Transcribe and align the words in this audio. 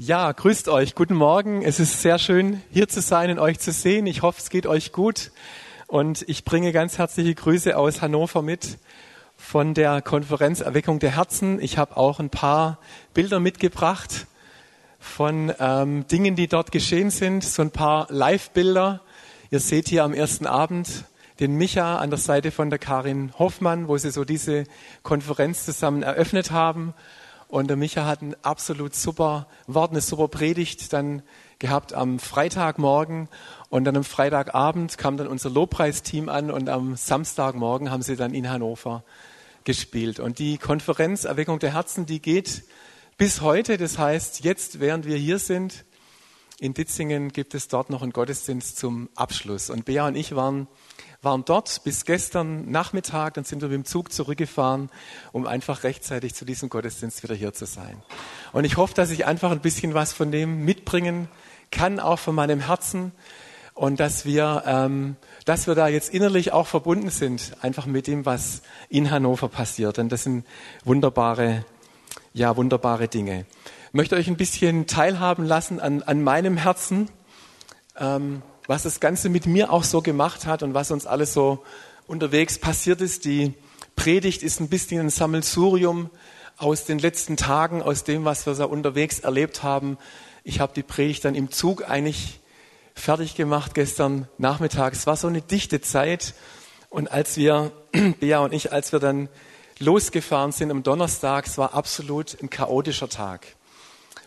Ja, 0.00 0.30
grüßt 0.30 0.68
euch. 0.68 0.94
Guten 0.94 1.16
Morgen. 1.16 1.62
Es 1.62 1.80
ist 1.80 2.02
sehr 2.02 2.20
schön, 2.20 2.62
hier 2.70 2.86
zu 2.86 3.00
sein 3.00 3.32
und 3.32 3.40
euch 3.40 3.58
zu 3.58 3.72
sehen. 3.72 4.06
Ich 4.06 4.22
hoffe, 4.22 4.38
es 4.40 4.48
geht 4.48 4.64
euch 4.64 4.92
gut. 4.92 5.32
Und 5.88 6.24
ich 6.28 6.44
bringe 6.44 6.70
ganz 6.70 6.98
herzliche 6.98 7.34
Grüße 7.34 7.76
aus 7.76 8.00
Hannover 8.00 8.40
mit 8.40 8.78
von 9.36 9.74
der 9.74 10.00
Konferenz 10.00 10.60
Erweckung 10.60 11.00
der 11.00 11.16
Herzen. 11.16 11.60
Ich 11.60 11.78
habe 11.78 11.96
auch 11.96 12.20
ein 12.20 12.30
paar 12.30 12.78
Bilder 13.12 13.40
mitgebracht 13.40 14.28
von 15.00 15.52
ähm, 15.58 16.06
Dingen, 16.06 16.36
die 16.36 16.46
dort 16.46 16.70
geschehen 16.70 17.10
sind. 17.10 17.42
So 17.42 17.62
ein 17.62 17.72
paar 17.72 18.06
Live-Bilder. 18.08 19.00
Ihr 19.50 19.58
seht 19.58 19.88
hier 19.88 20.04
am 20.04 20.14
ersten 20.14 20.46
Abend 20.46 21.06
den 21.40 21.56
Micha 21.56 21.98
an 21.98 22.10
der 22.10 22.20
Seite 22.20 22.52
von 22.52 22.70
der 22.70 22.78
Karin 22.78 23.32
Hoffmann, 23.36 23.88
wo 23.88 23.98
sie 23.98 24.12
so 24.12 24.24
diese 24.24 24.62
Konferenz 25.02 25.64
zusammen 25.64 26.04
eröffnet 26.04 26.52
haben. 26.52 26.94
Und 27.48 27.68
der 27.68 27.76
Micha 27.76 28.04
hat 28.04 28.20
ein 28.20 28.36
absolut 28.42 28.94
super 28.94 29.48
Wort, 29.66 29.90
eine 29.90 30.02
super 30.02 30.28
Predigt 30.28 30.92
dann 30.92 31.22
gehabt 31.58 31.94
am 31.94 32.18
Freitagmorgen. 32.18 33.28
Und 33.70 33.84
dann 33.84 33.96
am 33.96 34.04
Freitagabend 34.04 34.98
kam 34.98 35.16
dann 35.16 35.26
unser 35.26 35.48
Lobpreisteam 35.48 36.28
an 36.28 36.50
und 36.50 36.68
am 36.68 36.94
Samstagmorgen 36.94 37.90
haben 37.90 38.02
sie 38.02 38.16
dann 38.16 38.34
in 38.34 38.50
Hannover 38.50 39.02
gespielt. 39.64 40.20
Und 40.20 40.38
die 40.38 40.58
Konferenz 40.58 41.24
Erweckung 41.24 41.58
der 41.58 41.72
Herzen, 41.72 42.04
die 42.04 42.20
geht 42.20 42.64
bis 43.16 43.40
heute. 43.40 43.78
Das 43.78 43.98
heißt, 43.98 44.44
jetzt, 44.44 44.80
während 44.80 45.06
wir 45.06 45.16
hier 45.16 45.38
sind, 45.38 45.84
in 46.60 46.74
Ditzingen 46.74 47.30
gibt 47.30 47.54
es 47.54 47.68
dort 47.68 47.88
noch 47.88 48.02
einen 48.02 48.12
Gottesdienst 48.12 48.76
zum 48.78 49.08
Abschluss. 49.14 49.70
Und 49.70 49.84
Bea 49.84 50.06
und 50.06 50.16
ich 50.16 50.34
waren 50.34 50.68
waren 51.20 51.44
dort 51.44 51.82
bis 51.82 52.04
gestern 52.04 52.70
Nachmittag, 52.70 53.34
dann 53.34 53.44
sind 53.44 53.60
wir 53.60 53.68
mit 53.68 53.76
dem 53.76 53.84
Zug 53.84 54.12
zurückgefahren, 54.12 54.88
um 55.32 55.46
einfach 55.46 55.82
rechtzeitig 55.82 56.34
zu 56.34 56.44
diesem 56.44 56.68
Gottesdienst 56.68 57.22
wieder 57.22 57.34
hier 57.34 57.52
zu 57.52 57.66
sein. 57.66 58.02
Und 58.52 58.64
ich 58.64 58.76
hoffe, 58.76 58.94
dass 58.94 59.10
ich 59.10 59.26
einfach 59.26 59.50
ein 59.50 59.60
bisschen 59.60 59.94
was 59.94 60.12
von 60.12 60.30
dem 60.30 60.64
mitbringen 60.64 61.28
kann, 61.70 61.98
auch 61.98 62.18
von 62.18 62.34
meinem 62.34 62.60
Herzen. 62.60 63.12
Und 63.74 64.00
dass 64.00 64.24
wir, 64.24 64.64
ähm, 64.66 65.16
dass 65.44 65.68
wir 65.68 65.76
da 65.76 65.86
jetzt 65.86 66.12
innerlich 66.12 66.52
auch 66.52 66.66
verbunden 66.66 67.10
sind, 67.10 67.52
einfach 67.62 67.86
mit 67.86 68.08
dem, 68.08 68.26
was 68.26 68.62
in 68.88 69.10
Hannover 69.10 69.48
passiert. 69.48 69.98
Denn 69.98 70.08
das 70.08 70.24
sind 70.24 70.44
wunderbare, 70.84 71.64
ja, 72.32 72.56
wunderbare 72.56 73.06
Dinge. 73.06 73.46
Ich 73.88 73.94
möchte 73.94 74.16
euch 74.16 74.26
ein 74.26 74.36
bisschen 74.36 74.88
teilhaben 74.88 75.44
lassen 75.44 75.78
an, 75.78 76.02
an 76.02 76.22
meinem 76.22 76.56
Herzen. 76.56 77.08
Ähm, 77.96 78.42
was 78.68 78.84
das 78.84 79.00
Ganze 79.00 79.30
mit 79.30 79.46
mir 79.46 79.72
auch 79.72 79.82
so 79.82 80.02
gemacht 80.02 80.46
hat 80.46 80.62
und 80.62 80.74
was 80.74 80.92
uns 80.92 81.06
alles 81.06 81.32
so 81.32 81.64
unterwegs 82.06 82.58
passiert 82.58 83.00
ist. 83.00 83.24
Die 83.24 83.54
Predigt 83.96 84.42
ist 84.42 84.60
ein 84.60 84.68
bisschen 84.68 85.00
ein 85.00 85.10
Sammelsurium 85.10 86.10
aus 86.58 86.84
den 86.84 86.98
letzten 86.98 87.38
Tagen, 87.38 87.82
aus 87.82 88.04
dem, 88.04 88.26
was 88.26 88.44
wir 88.46 88.54
so 88.54 88.68
unterwegs 88.68 89.20
erlebt 89.20 89.62
haben. 89.62 89.96
Ich 90.44 90.60
habe 90.60 90.74
die 90.74 90.82
Predigt 90.82 91.24
dann 91.24 91.34
im 91.34 91.50
Zug 91.50 91.88
eigentlich 91.88 92.40
fertig 92.94 93.36
gemacht 93.36 93.74
gestern 93.74 94.28
Nachmittag. 94.36 94.92
Es 94.92 95.06
war 95.06 95.16
so 95.16 95.28
eine 95.28 95.40
dichte 95.40 95.80
Zeit. 95.80 96.34
Und 96.90 97.10
als 97.10 97.38
wir, 97.38 97.72
Bea 98.20 98.40
und 98.40 98.52
ich, 98.52 98.70
als 98.70 98.92
wir 98.92 98.98
dann 98.98 99.30
losgefahren 99.78 100.52
sind 100.52 100.70
am 100.70 100.82
Donnerstag, 100.82 101.46
es 101.46 101.56
war 101.56 101.72
absolut 101.72 102.36
ein 102.42 102.50
chaotischer 102.50 103.08
Tag. 103.08 103.46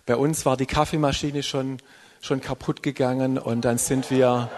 Bei 0.07 0.15
uns 0.15 0.47
war 0.47 0.57
die 0.57 0.65
Kaffeemaschine 0.65 1.43
schon 1.43 1.77
schon 2.23 2.39
kaputt 2.39 2.83
gegangen 2.83 3.39
und 3.39 3.65
dann 3.65 3.79
sind 3.79 4.11
wir, 4.11 4.49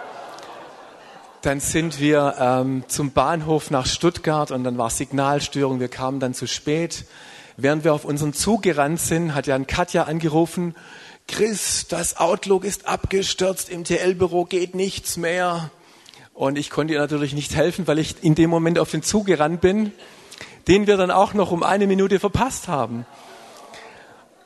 dann 1.42 1.62
sind 1.62 2.02
wir 2.02 2.36
ähm, 2.38 2.84
zum 2.90 3.12
Bahnhof 3.12 3.72
nach 3.72 3.86
Stuttgart 3.86 4.52
und 4.52 4.66
dann 4.66 4.78
war 4.78 4.90
Signalstörung. 4.90 5.80
Wir 5.80 5.88
kamen 5.88 6.20
dann 6.20 6.34
zu 6.34 6.46
spät. 6.46 7.06
Während 7.56 7.86
wir 7.86 7.94
auf 7.94 8.04
unseren 8.04 8.34
Zug 8.34 8.64
gerannt 8.64 9.00
sind, 9.00 9.34
hat 9.34 9.48
Jan 9.48 9.66
Katja 9.66 10.04
angerufen, 10.04 10.76
Chris, 11.30 11.88
das 11.88 12.18
Outlook 12.18 12.66
ist 12.66 12.86
abgestürzt, 12.86 13.70
im 13.70 13.86
TL-Büro 13.86 14.44
geht 14.44 14.76
nichts 14.76 15.16
mehr. 15.16 15.72
Und 16.34 16.58
ich 16.58 16.70
konnte 16.70 16.94
ihr 16.94 17.00
natürlich 17.00 17.34
nicht 17.34 17.56
helfen, 17.56 17.88
weil 17.88 17.98
ich 17.98 18.22
in 18.24 18.36
dem 18.36 18.50
Moment 18.50 18.78
auf 18.78 18.92
den 18.92 19.04
Zug 19.04 19.28
gerannt 19.28 19.62
bin, 19.62 19.94
den 20.68 20.86
wir 20.86 20.98
dann 20.98 21.12
auch 21.12 21.34
noch 21.34 21.52
um 21.52 21.64
eine 21.64 21.88
Minute 21.88 22.20
verpasst 22.20 22.68
haben. 22.68 23.06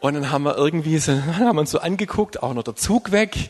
Und 0.07 0.13
dann 0.13 0.31
haben 0.31 0.43
wir 0.43 0.55
irgendwie 0.55 0.99
so, 0.99 1.11
haben 1.37 1.57
uns 1.57 1.71
so 1.71 1.79
angeguckt, 1.79 2.41
auch 2.41 2.53
noch 2.53 2.63
der 2.63 2.77
Zug 2.77 3.11
weg, 3.11 3.49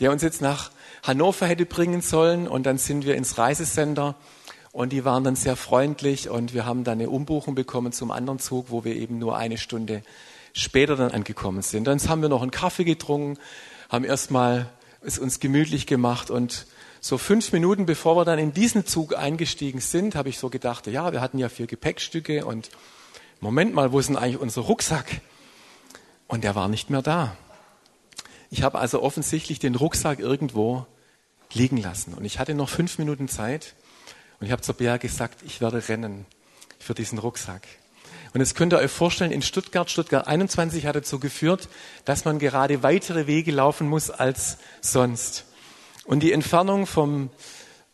der 0.00 0.10
uns 0.10 0.22
jetzt 0.22 0.40
nach 0.40 0.70
Hannover 1.02 1.46
hätte 1.46 1.66
bringen 1.66 2.00
sollen. 2.00 2.48
Und 2.48 2.64
dann 2.64 2.78
sind 2.78 3.04
wir 3.04 3.16
ins 3.16 3.36
Reisesender 3.36 4.14
und 4.72 4.94
die 4.94 5.04
waren 5.04 5.24
dann 5.24 5.36
sehr 5.36 5.56
freundlich 5.56 6.30
und 6.30 6.54
wir 6.54 6.64
haben 6.64 6.84
dann 6.84 7.00
eine 7.00 7.10
Umbuchung 7.10 7.54
bekommen 7.54 7.92
zum 7.92 8.12
anderen 8.12 8.38
Zug, 8.38 8.70
wo 8.70 8.82
wir 8.82 8.96
eben 8.96 9.18
nur 9.18 9.36
eine 9.36 9.58
Stunde 9.58 10.02
später 10.54 10.96
dann 10.96 11.10
angekommen 11.10 11.60
sind. 11.60 11.84
Dann 11.86 12.00
haben 12.08 12.22
wir 12.22 12.30
noch 12.30 12.40
einen 12.40 12.50
Kaffee 12.50 12.84
getrunken, 12.84 13.38
haben 13.90 14.06
erstmal 14.06 14.70
es 15.02 15.18
uns 15.18 15.38
gemütlich 15.38 15.86
gemacht 15.86 16.30
und 16.30 16.66
so 17.02 17.18
fünf 17.18 17.52
Minuten 17.52 17.84
bevor 17.84 18.16
wir 18.16 18.24
dann 18.24 18.38
in 18.38 18.54
diesen 18.54 18.86
Zug 18.86 19.18
eingestiegen 19.18 19.80
sind, 19.80 20.14
habe 20.14 20.30
ich 20.30 20.38
so 20.38 20.48
gedacht, 20.48 20.86
ja, 20.86 21.12
wir 21.12 21.20
hatten 21.20 21.36
ja 21.36 21.50
vier 21.50 21.66
Gepäckstücke 21.66 22.46
und 22.46 22.70
Moment 23.40 23.74
mal, 23.74 23.92
wo 23.92 23.98
ist 23.98 24.08
denn 24.08 24.16
eigentlich 24.16 24.40
unser 24.40 24.62
Rucksack? 24.62 25.20
Und 26.30 26.44
er 26.44 26.54
war 26.54 26.68
nicht 26.68 26.90
mehr 26.90 27.02
da. 27.02 27.36
Ich 28.50 28.62
habe 28.62 28.78
also 28.78 29.02
offensichtlich 29.02 29.58
den 29.58 29.74
Rucksack 29.74 30.20
irgendwo 30.20 30.86
liegen 31.52 31.76
lassen. 31.76 32.14
Und 32.14 32.24
ich 32.24 32.38
hatte 32.38 32.54
noch 32.54 32.68
fünf 32.68 32.98
Minuten 32.98 33.26
Zeit. 33.26 33.74
Und 34.38 34.46
ich 34.46 34.52
habe 34.52 34.62
zur 34.62 34.76
Bea 34.76 34.96
gesagt, 34.96 35.42
ich 35.44 35.60
werde 35.60 35.88
rennen 35.88 36.26
für 36.78 36.94
diesen 36.94 37.18
Rucksack. 37.18 37.66
Und 38.32 38.40
jetzt 38.40 38.54
könnt 38.54 38.72
ihr 38.72 38.78
euch 38.78 38.92
vorstellen, 38.92 39.32
in 39.32 39.42
Stuttgart, 39.42 39.90
Stuttgart 39.90 40.28
21 40.28 40.86
hat 40.86 40.94
dazu 40.94 41.18
geführt, 41.18 41.68
dass 42.04 42.24
man 42.24 42.38
gerade 42.38 42.84
weitere 42.84 43.26
Wege 43.26 43.50
laufen 43.50 43.88
muss 43.88 44.08
als 44.08 44.58
sonst. 44.80 45.46
Und 46.04 46.22
die 46.22 46.30
Entfernung 46.30 46.86
vom 46.86 47.30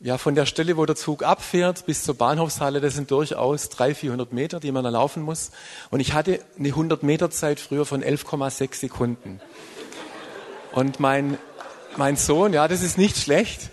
ja, 0.07 0.19
von 0.19 0.37
der 0.37 0.47
Stelle, 0.47 0.77
wo 0.77 0.87
der 0.87 0.95
Zug 0.95 1.25
abfährt, 1.25 1.85
bis 1.85 2.05
zur 2.05 2.15
Bahnhofshalle, 2.15 2.81
das 2.81 2.95
sind 2.95 3.11
durchaus 3.11 3.71
300, 3.71 3.99
400 3.99 4.33
Meter, 4.33 4.61
die 4.61 4.71
man 4.71 4.85
da 4.85 4.91
laufen 4.91 5.21
muss. 5.21 5.51
Und 5.91 5.99
ich 5.99 6.13
hatte 6.13 6.39
eine 6.57 6.69
100 6.69 7.03
Meter 7.03 7.29
Zeit 7.29 7.59
früher 7.59 7.85
von 7.85 8.05
11,6 8.05 8.77
Sekunden. 8.77 9.41
Und 10.71 11.01
mein, 11.01 11.39
mein 11.97 12.15
Sohn, 12.15 12.53
ja, 12.53 12.69
das 12.69 12.83
ist 12.83 12.99
nicht 12.99 13.17
schlecht. 13.17 13.71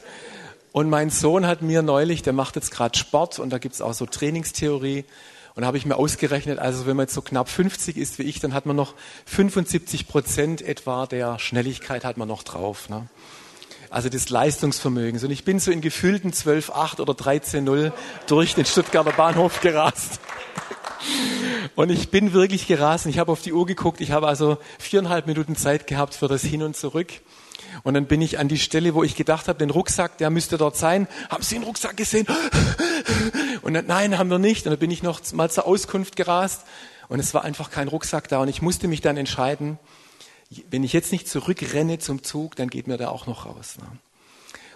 Und 0.72 0.90
mein 0.90 1.12
Sohn 1.12 1.46
hat 1.46 1.62
mir 1.62 1.84
neulich, 1.84 2.24
der 2.24 2.34
macht 2.34 2.56
jetzt 2.56 2.72
gerade 2.72 2.98
Sport 2.98 3.38
und 3.38 3.52
da 3.52 3.60
gibt's 3.60 3.80
auch 3.80 3.94
so 3.94 4.08
Trainingstheorie. 4.08 5.06
Und 5.54 5.62
da 5.62 5.68
habe 5.68 5.78
ich 5.78 5.86
mir 5.86 5.98
ausgerechnet, 5.98 6.58
also 6.58 6.88
wenn 6.88 6.98
man 6.98 7.04
jetzt 7.04 7.14
so 7.14 7.22
knapp 7.22 7.48
50 7.48 7.96
ist 7.96 8.18
wie 8.18 8.24
ich, 8.24 8.40
dann 8.40 8.56
hat 8.56 8.66
man 8.66 8.76
noch 8.76 8.96
75 9.28 10.08
Prozent 10.08 10.64
etwa 10.64 11.06
der 11.06 11.38
Schnelligkeit 11.38 12.04
hat 12.04 12.18
man 12.18 12.28
noch 12.28 12.42
drauf. 12.42 12.90
Ne? 12.90 13.08
Also 13.94 14.10
des 14.10 14.30
Leistungsvermögens. 14.30 15.24
Und 15.24 15.30
ich 15.30 15.46
bin 15.46 15.60
so 15.60 15.70
in 15.70 15.80
gefühlten 15.80 16.32
12,8 16.32 17.00
oder 17.00 17.14
13,0 17.14 17.92
durch 18.26 18.56
den 18.56 18.66
Stuttgarter 18.66 19.12
Bahnhof 19.12 19.62
gerast. 19.62 20.20
Und 21.76 21.92
ich 21.92 22.10
bin 22.10 22.34
wirklich 22.34 22.66
gerast. 22.66 23.06
Ich 23.06 23.20
habe 23.20 23.32
auf 23.32 23.42
die 23.42 23.54
Uhr 23.54 23.68
geguckt. 23.68 24.02
Ich 24.02 24.12
habe 24.12 24.28
also 24.28 24.58
viereinhalb 24.80 25.28
Minuten 25.28 25.56
Zeit 25.56 25.86
gehabt 25.86 26.16
für 26.16 26.28
das 26.28 26.42
Hin 26.42 26.64
und 26.64 26.76
Zurück. 26.76 27.10
Und 27.84 27.94
dann 27.94 28.08
bin 28.08 28.20
ich 28.22 28.40
an 28.40 28.48
die 28.48 28.58
Stelle, 28.58 28.96
wo 28.96 29.04
ich 29.04 29.16
gedacht 29.16 29.48
habe, 29.48 29.60
den 29.60 29.70
Rucksack, 29.70 30.18
der 30.18 30.32
müsste 30.32 30.58
dort 30.58 30.76
sein. 30.76 31.08
Haben 31.30 31.44
Sie 31.44 31.54
den 31.54 31.64
Rucksack 31.64 31.96
gesehen? 31.96 32.26
Und 33.62 33.76
dann, 33.76 33.86
nein, 33.86 34.18
haben 34.18 34.32
wir 34.32 34.40
nicht. 34.40 34.66
Und 34.66 34.72
dann 34.72 34.80
bin 34.80 34.90
ich 34.90 35.04
noch 35.04 35.22
mal 35.34 35.52
zur 35.52 35.68
Auskunft 35.68 36.16
gerast. 36.16 36.64
Und 37.10 37.20
es 37.20 37.36
war 37.36 37.44
einfach 37.44 37.70
kein 37.70 37.90
Rucksack 37.90 38.28
da. 38.28 38.40
Und 38.40 38.48
ich 38.48 38.64
musste 38.64 38.88
mich 38.88 39.02
dann 39.02 39.18
entscheiden, 39.18 39.78
wenn 40.70 40.84
ich 40.84 40.94
jetzt 40.94 41.12
nicht 41.12 41.28
zurückrenne 41.28 42.00
zum 42.00 42.24
Zug, 42.24 42.56
dann 42.56 42.70
geht 42.70 42.88
mir 42.88 42.98
der 42.98 43.12
auch 43.12 43.28
noch 43.28 43.46
raus. 43.46 43.78
Ne? 43.80 43.86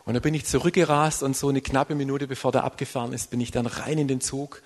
Und 0.05 0.13
dann 0.13 0.21
bin 0.21 0.33
ich 0.33 0.45
zurückgerast 0.45 1.21
und 1.23 1.35
so 1.35 1.49
eine 1.49 1.61
knappe 1.61 1.93
Minute 1.93 2.27
bevor 2.27 2.51
der 2.51 2.63
abgefahren 2.63 3.11
ist, 3.11 3.29
bin 3.29 3.41
ich 3.41 3.51
dann 3.51 3.65
rein 3.65 3.97
in 3.97 4.07
den 4.07 4.21
Zug 4.21 4.61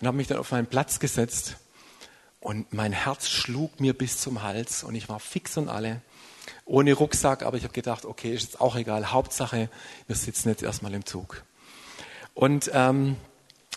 und 0.00 0.06
habe 0.06 0.16
mich 0.16 0.28
dann 0.28 0.38
auf 0.38 0.50
meinen 0.50 0.66
Platz 0.66 0.98
gesetzt. 0.98 1.56
Und 2.40 2.72
mein 2.72 2.92
Herz 2.92 3.28
schlug 3.28 3.80
mir 3.80 3.92
bis 3.92 4.18
zum 4.18 4.42
Hals 4.42 4.84
und 4.84 4.94
ich 4.94 5.08
war 5.08 5.20
fix 5.20 5.56
und 5.56 5.68
alle. 5.68 6.00
Ohne 6.64 6.94
Rucksack, 6.94 7.42
aber 7.42 7.56
ich 7.56 7.64
habe 7.64 7.74
gedacht, 7.74 8.04
okay, 8.04 8.32
ist 8.32 8.44
jetzt 8.44 8.60
auch 8.60 8.76
egal. 8.76 9.12
Hauptsache, 9.12 9.68
wir 10.06 10.16
sitzen 10.16 10.48
jetzt 10.48 10.62
erstmal 10.62 10.94
im 10.94 11.04
Zug. 11.04 11.42
Und 12.34 12.70
ähm, 12.72 13.16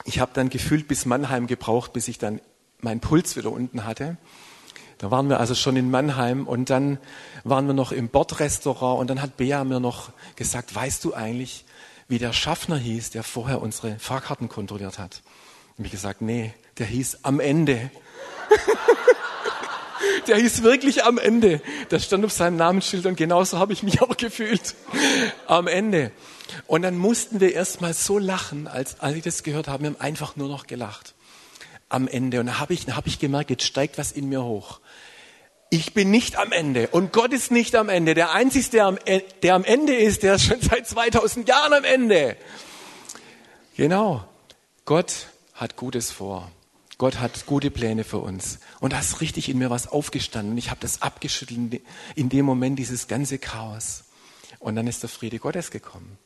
ich 0.05 0.19
habe 0.19 0.31
dann 0.33 0.49
gefühlt 0.49 0.87
bis 0.87 1.05
Mannheim 1.05 1.47
gebraucht, 1.47 1.93
bis 1.93 2.07
ich 2.07 2.19
dann 2.19 2.39
meinen 2.79 2.99
Puls 2.99 3.35
wieder 3.35 3.51
unten 3.51 3.85
hatte. 3.85 4.17
Da 5.01 5.09
waren 5.09 5.29
wir 5.29 5.39
also 5.39 5.55
schon 5.55 5.77
in 5.77 5.89
Mannheim 5.89 6.45
und 6.45 6.69
dann 6.69 6.99
waren 7.43 7.65
wir 7.65 7.73
noch 7.73 7.91
im 7.91 8.09
Bordrestaurant 8.09 8.99
und 8.99 9.09
dann 9.09 9.19
hat 9.19 9.35
Bea 9.35 9.63
mir 9.63 9.79
noch 9.79 10.11
gesagt, 10.35 10.75
weißt 10.75 11.03
du 11.03 11.15
eigentlich, 11.15 11.65
wie 12.07 12.19
der 12.19 12.33
Schaffner 12.33 12.77
hieß, 12.77 13.09
der 13.09 13.23
vorher 13.23 13.63
unsere 13.63 13.97
Fahrkarten 13.97 14.47
kontrolliert 14.47 14.99
hat? 14.99 15.23
Und 15.79 15.85
ich 15.85 15.91
gesagt, 15.91 16.21
nee, 16.21 16.53
der 16.77 16.85
hieß 16.85 17.21
am 17.23 17.39
Ende. 17.39 17.89
der 20.27 20.37
hieß 20.37 20.61
wirklich 20.61 21.03
am 21.03 21.17
Ende. 21.17 21.63
Das 21.89 22.05
stand 22.05 22.23
auf 22.23 22.31
seinem 22.31 22.57
Namensschild 22.57 23.07
und 23.07 23.15
genauso 23.15 23.57
habe 23.57 23.73
ich 23.73 23.81
mich 23.81 24.03
auch 24.03 24.17
gefühlt. 24.17 24.75
Am 25.47 25.65
Ende. 25.65 26.11
Und 26.67 26.83
dann 26.83 26.99
mussten 26.99 27.39
wir 27.39 27.55
erst 27.55 27.81
mal 27.81 27.95
so 27.95 28.19
lachen, 28.19 28.67
als, 28.67 28.99
als 28.99 29.15
ich 29.15 29.23
das 29.23 29.41
gehört 29.41 29.67
habe. 29.67 29.81
Wir 29.81 29.89
haben 29.89 29.99
einfach 29.99 30.35
nur 30.35 30.47
noch 30.47 30.67
gelacht. 30.67 31.15
Am 31.89 32.07
Ende. 32.07 32.39
Und 32.39 32.45
da 32.45 32.59
habe 32.59 32.75
ich, 32.75 32.85
hab 32.85 33.07
ich 33.07 33.17
gemerkt, 33.17 33.49
jetzt 33.49 33.63
steigt 33.63 33.97
was 33.97 34.11
in 34.11 34.29
mir 34.29 34.43
hoch 34.43 34.79
ich 35.71 35.93
bin 35.93 36.11
nicht 36.11 36.35
am 36.35 36.51
Ende 36.51 36.89
und 36.89 37.13
Gott 37.13 37.31
ist 37.31 37.49
nicht 37.49 37.75
am 37.75 37.87
Ende. 37.87 38.13
Der 38.13 38.33
Einzige, 38.33 38.69
der 38.69 38.85
am, 38.85 38.97
e, 39.05 39.23
Ende 39.41 39.95
ist, 39.95 40.21
der 40.21 40.35
ist 40.35 40.43
schon 40.43 40.61
seit 40.61 40.85
2000 40.85 41.47
Jahren 41.47 41.73
am 41.73 41.85
Ende. 41.85 42.37
Genau. 43.77 44.23
Gott 44.83 45.27
hat 45.53 45.77
Gutes 45.77 46.11
vor. 46.11 46.51
Gott 46.97 47.19
hat 47.19 47.45
gute 47.45 47.71
Pläne 47.71 48.03
für 48.03 48.17
uns. 48.17 48.59
Und 48.81 48.93
da 48.93 48.99
ist 48.99 49.21
richtig 49.21 49.47
in 49.47 49.57
mir 49.57 49.69
was 49.69 49.87
aufgestanden. 49.87 50.51
Und 50.51 50.57
ich 50.57 50.69
habe 50.69 50.81
das 50.81 51.01
abgeschüttelt 51.01 51.81
in 52.15 52.29
dem 52.29 52.45
Moment, 52.45 52.77
dieses 52.77 53.07
ganze 53.07 53.39
Chaos. 53.39 54.03
Und 54.59 54.75
dann 54.75 54.87
ist 54.87 55.01
der 55.03 55.09
Friede 55.09 55.39
Gottes 55.39 55.71
gekommen. 55.71 56.17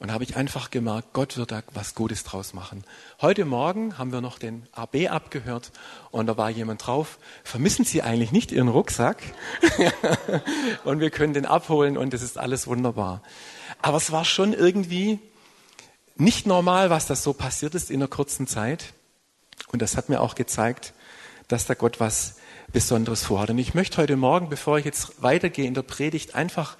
Und 0.00 0.10
habe 0.10 0.24
ich 0.24 0.34
einfach 0.34 0.70
gemerkt, 0.70 1.12
Gott 1.12 1.36
wird 1.36 1.52
da 1.52 1.62
was 1.74 1.94
Gutes 1.94 2.24
draus 2.24 2.54
machen. 2.54 2.84
Heute 3.20 3.44
Morgen 3.44 3.98
haben 3.98 4.12
wir 4.12 4.22
noch 4.22 4.38
den 4.38 4.66
AB 4.72 5.10
abgehört 5.10 5.72
und 6.10 6.26
da 6.26 6.38
war 6.38 6.48
jemand 6.48 6.86
drauf. 6.86 7.18
Vermissen 7.44 7.84
Sie 7.84 8.00
eigentlich 8.00 8.32
nicht 8.32 8.50
Ihren 8.50 8.68
Rucksack? 8.68 9.22
und 10.84 11.00
wir 11.00 11.10
können 11.10 11.34
den 11.34 11.44
abholen 11.44 11.98
und 11.98 12.14
das 12.14 12.22
ist 12.22 12.38
alles 12.38 12.66
wunderbar. 12.66 13.22
Aber 13.82 13.98
es 13.98 14.10
war 14.10 14.24
schon 14.24 14.54
irgendwie 14.54 15.18
nicht 16.16 16.46
normal, 16.46 16.88
was 16.88 17.06
das 17.06 17.22
so 17.22 17.34
passiert 17.34 17.74
ist 17.74 17.90
in 17.90 18.00
einer 18.00 18.08
kurzen 18.08 18.46
Zeit. 18.46 18.94
Und 19.70 19.82
das 19.82 19.98
hat 19.98 20.08
mir 20.08 20.22
auch 20.22 20.34
gezeigt, 20.34 20.94
dass 21.48 21.66
da 21.66 21.74
Gott 21.74 22.00
was 22.00 22.36
Besonderes 22.72 23.22
vorhat. 23.22 23.50
Und 23.50 23.58
ich 23.58 23.74
möchte 23.74 23.98
heute 23.98 24.16
Morgen, 24.16 24.48
bevor 24.48 24.78
ich 24.78 24.86
jetzt 24.86 25.22
weitergehe 25.22 25.66
in 25.66 25.74
der 25.74 25.82
Predigt, 25.82 26.34
einfach 26.34 26.78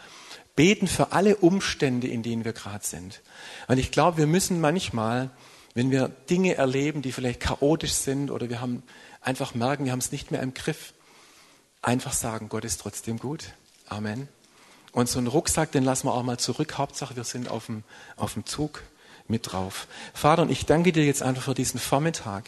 beten 0.56 0.88
für 0.88 1.12
alle 1.12 1.36
Umstände, 1.36 2.08
in 2.08 2.22
denen 2.22 2.44
wir 2.44 2.52
gerade 2.52 2.84
sind. 2.84 3.20
Weil 3.66 3.78
ich 3.78 3.90
glaube, 3.90 4.18
wir 4.18 4.26
müssen 4.26 4.60
manchmal, 4.60 5.30
wenn 5.74 5.90
wir 5.90 6.08
Dinge 6.08 6.54
erleben, 6.54 7.02
die 7.02 7.12
vielleicht 7.12 7.40
chaotisch 7.40 7.92
sind 7.92 8.30
oder 8.30 8.48
wir 8.48 8.60
haben 8.60 8.82
einfach 9.20 9.54
merken, 9.54 9.84
wir 9.84 9.92
haben 9.92 10.00
es 10.00 10.12
nicht 10.12 10.30
mehr 10.30 10.42
im 10.42 10.54
Griff, 10.54 10.92
einfach 11.82 12.12
sagen, 12.12 12.48
Gott 12.48 12.64
ist 12.64 12.80
trotzdem 12.80 13.18
gut. 13.18 13.52
Amen. 13.88 14.28
Und 14.92 15.08
so 15.08 15.18
einen 15.18 15.28
Rucksack, 15.28 15.72
den 15.72 15.84
lassen 15.84 16.08
wir 16.08 16.14
auch 16.14 16.22
mal 16.22 16.38
zurück. 16.38 16.78
Hauptsache, 16.78 17.16
wir 17.16 17.24
sind 17.24 17.48
auf 17.48 17.66
dem, 17.66 17.84
auf 18.16 18.34
dem 18.34 18.44
Zug 18.44 18.82
mit 19.28 19.52
drauf. 19.52 19.86
Vater, 20.12 20.42
und 20.42 20.50
ich 20.50 20.66
danke 20.66 20.92
dir 20.92 21.04
jetzt 21.04 21.22
einfach 21.22 21.44
für 21.44 21.54
diesen 21.54 21.78
Vormittag. 21.78 22.44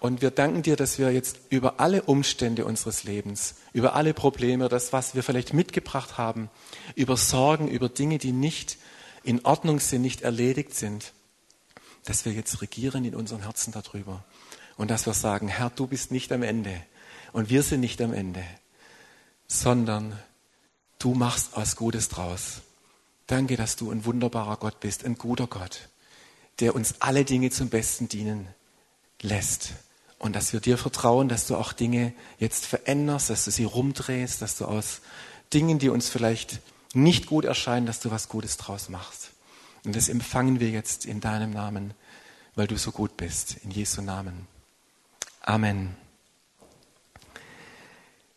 Und 0.00 0.22
wir 0.22 0.30
danken 0.30 0.62
dir, 0.62 0.76
dass 0.76 0.98
wir 0.98 1.12
jetzt 1.12 1.40
über 1.50 1.80
alle 1.80 2.02
Umstände 2.02 2.64
unseres 2.64 3.02
Lebens, 3.02 3.56
über 3.72 3.94
alle 3.94 4.14
Probleme, 4.14 4.68
das, 4.68 4.92
was 4.92 5.14
wir 5.14 5.24
vielleicht 5.24 5.54
mitgebracht 5.54 6.18
haben, 6.18 6.50
über 6.94 7.16
Sorgen, 7.16 7.66
über 7.68 7.88
Dinge, 7.88 8.18
die 8.18 8.32
nicht 8.32 8.78
in 9.24 9.44
Ordnung 9.44 9.80
sind, 9.80 10.02
nicht 10.02 10.22
erledigt 10.22 10.74
sind, 10.74 11.12
dass 12.04 12.24
wir 12.24 12.32
jetzt 12.32 12.62
regieren 12.62 13.04
in 13.04 13.16
unseren 13.16 13.42
Herzen 13.42 13.72
darüber. 13.72 14.24
Und 14.76 14.88
dass 14.90 15.06
wir 15.06 15.14
sagen, 15.14 15.48
Herr, 15.48 15.70
du 15.70 15.88
bist 15.88 16.12
nicht 16.12 16.30
am 16.30 16.44
Ende. 16.44 16.80
Und 17.32 17.50
wir 17.50 17.64
sind 17.64 17.80
nicht 17.80 18.00
am 18.00 18.12
Ende, 18.12 18.44
sondern 19.48 20.16
du 21.00 21.14
machst 21.14 21.50
was 21.54 21.74
Gutes 21.74 22.08
draus. 22.08 22.60
Danke, 23.26 23.56
dass 23.56 23.74
du 23.74 23.90
ein 23.90 24.04
wunderbarer 24.04 24.56
Gott 24.58 24.78
bist, 24.78 25.04
ein 25.04 25.18
guter 25.18 25.48
Gott, 25.48 25.88
der 26.60 26.76
uns 26.76 26.94
alle 27.00 27.24
Dinge 27.24 27.50
zum 27.50 27.68
Besten 27.68 28.08
dienen 28.08 28.46
lässt 29.20 29.74
und 30.18 30.34
dass 30.34 30.52
wir 30.52 30.60
dir 30.60 30.78
vertrauen, 30.78 31.28
dass 31.28 31.46
du 31.46 31.56
auch 31.56 31.72
Dinge 31.72 32.12
jetzt 32.38 32.66
veränderst, 32.66 33.30
dass 33.30 33.44
du 33.44 33.50
sie 33.50 33.64
rumdrehst, 33.64 34.42
dass 34.42 34.56
du 34.56 34.64
aus 34.64 35.00
Dingen, 35.52 35.78
die 35.78 35.88
uns 35.88 36.08
vielleicht 36.08 36.60
nicht 36.92 37.26
gut 37.26 37.44
erscheinen, 37.44 37.86
dass 37.86 38.00
du 38.00 38.10
was 38.10 38.28
Gutes 38.28 38.56
draus 38.56 38.88
machst. 38.88 39.30
Und 39.84 39.94
das 39.94 40.08
empfangen 40.08 40.60
wir 40.60 40.70
jetzt 40.70 41.06
in 41.06 41.20
deinem 41.20 41.50
Namen, 41.50 41.94
weil 42.54 42.66
du 42.66 42.76
so 42.76 42.90
gut 42.90 43.16
bist. 43.16 43.56
In 43.62 43.70
Jesu 43.70 44.02
Namen. 44.02 44.46
Amen. 45.40 45.96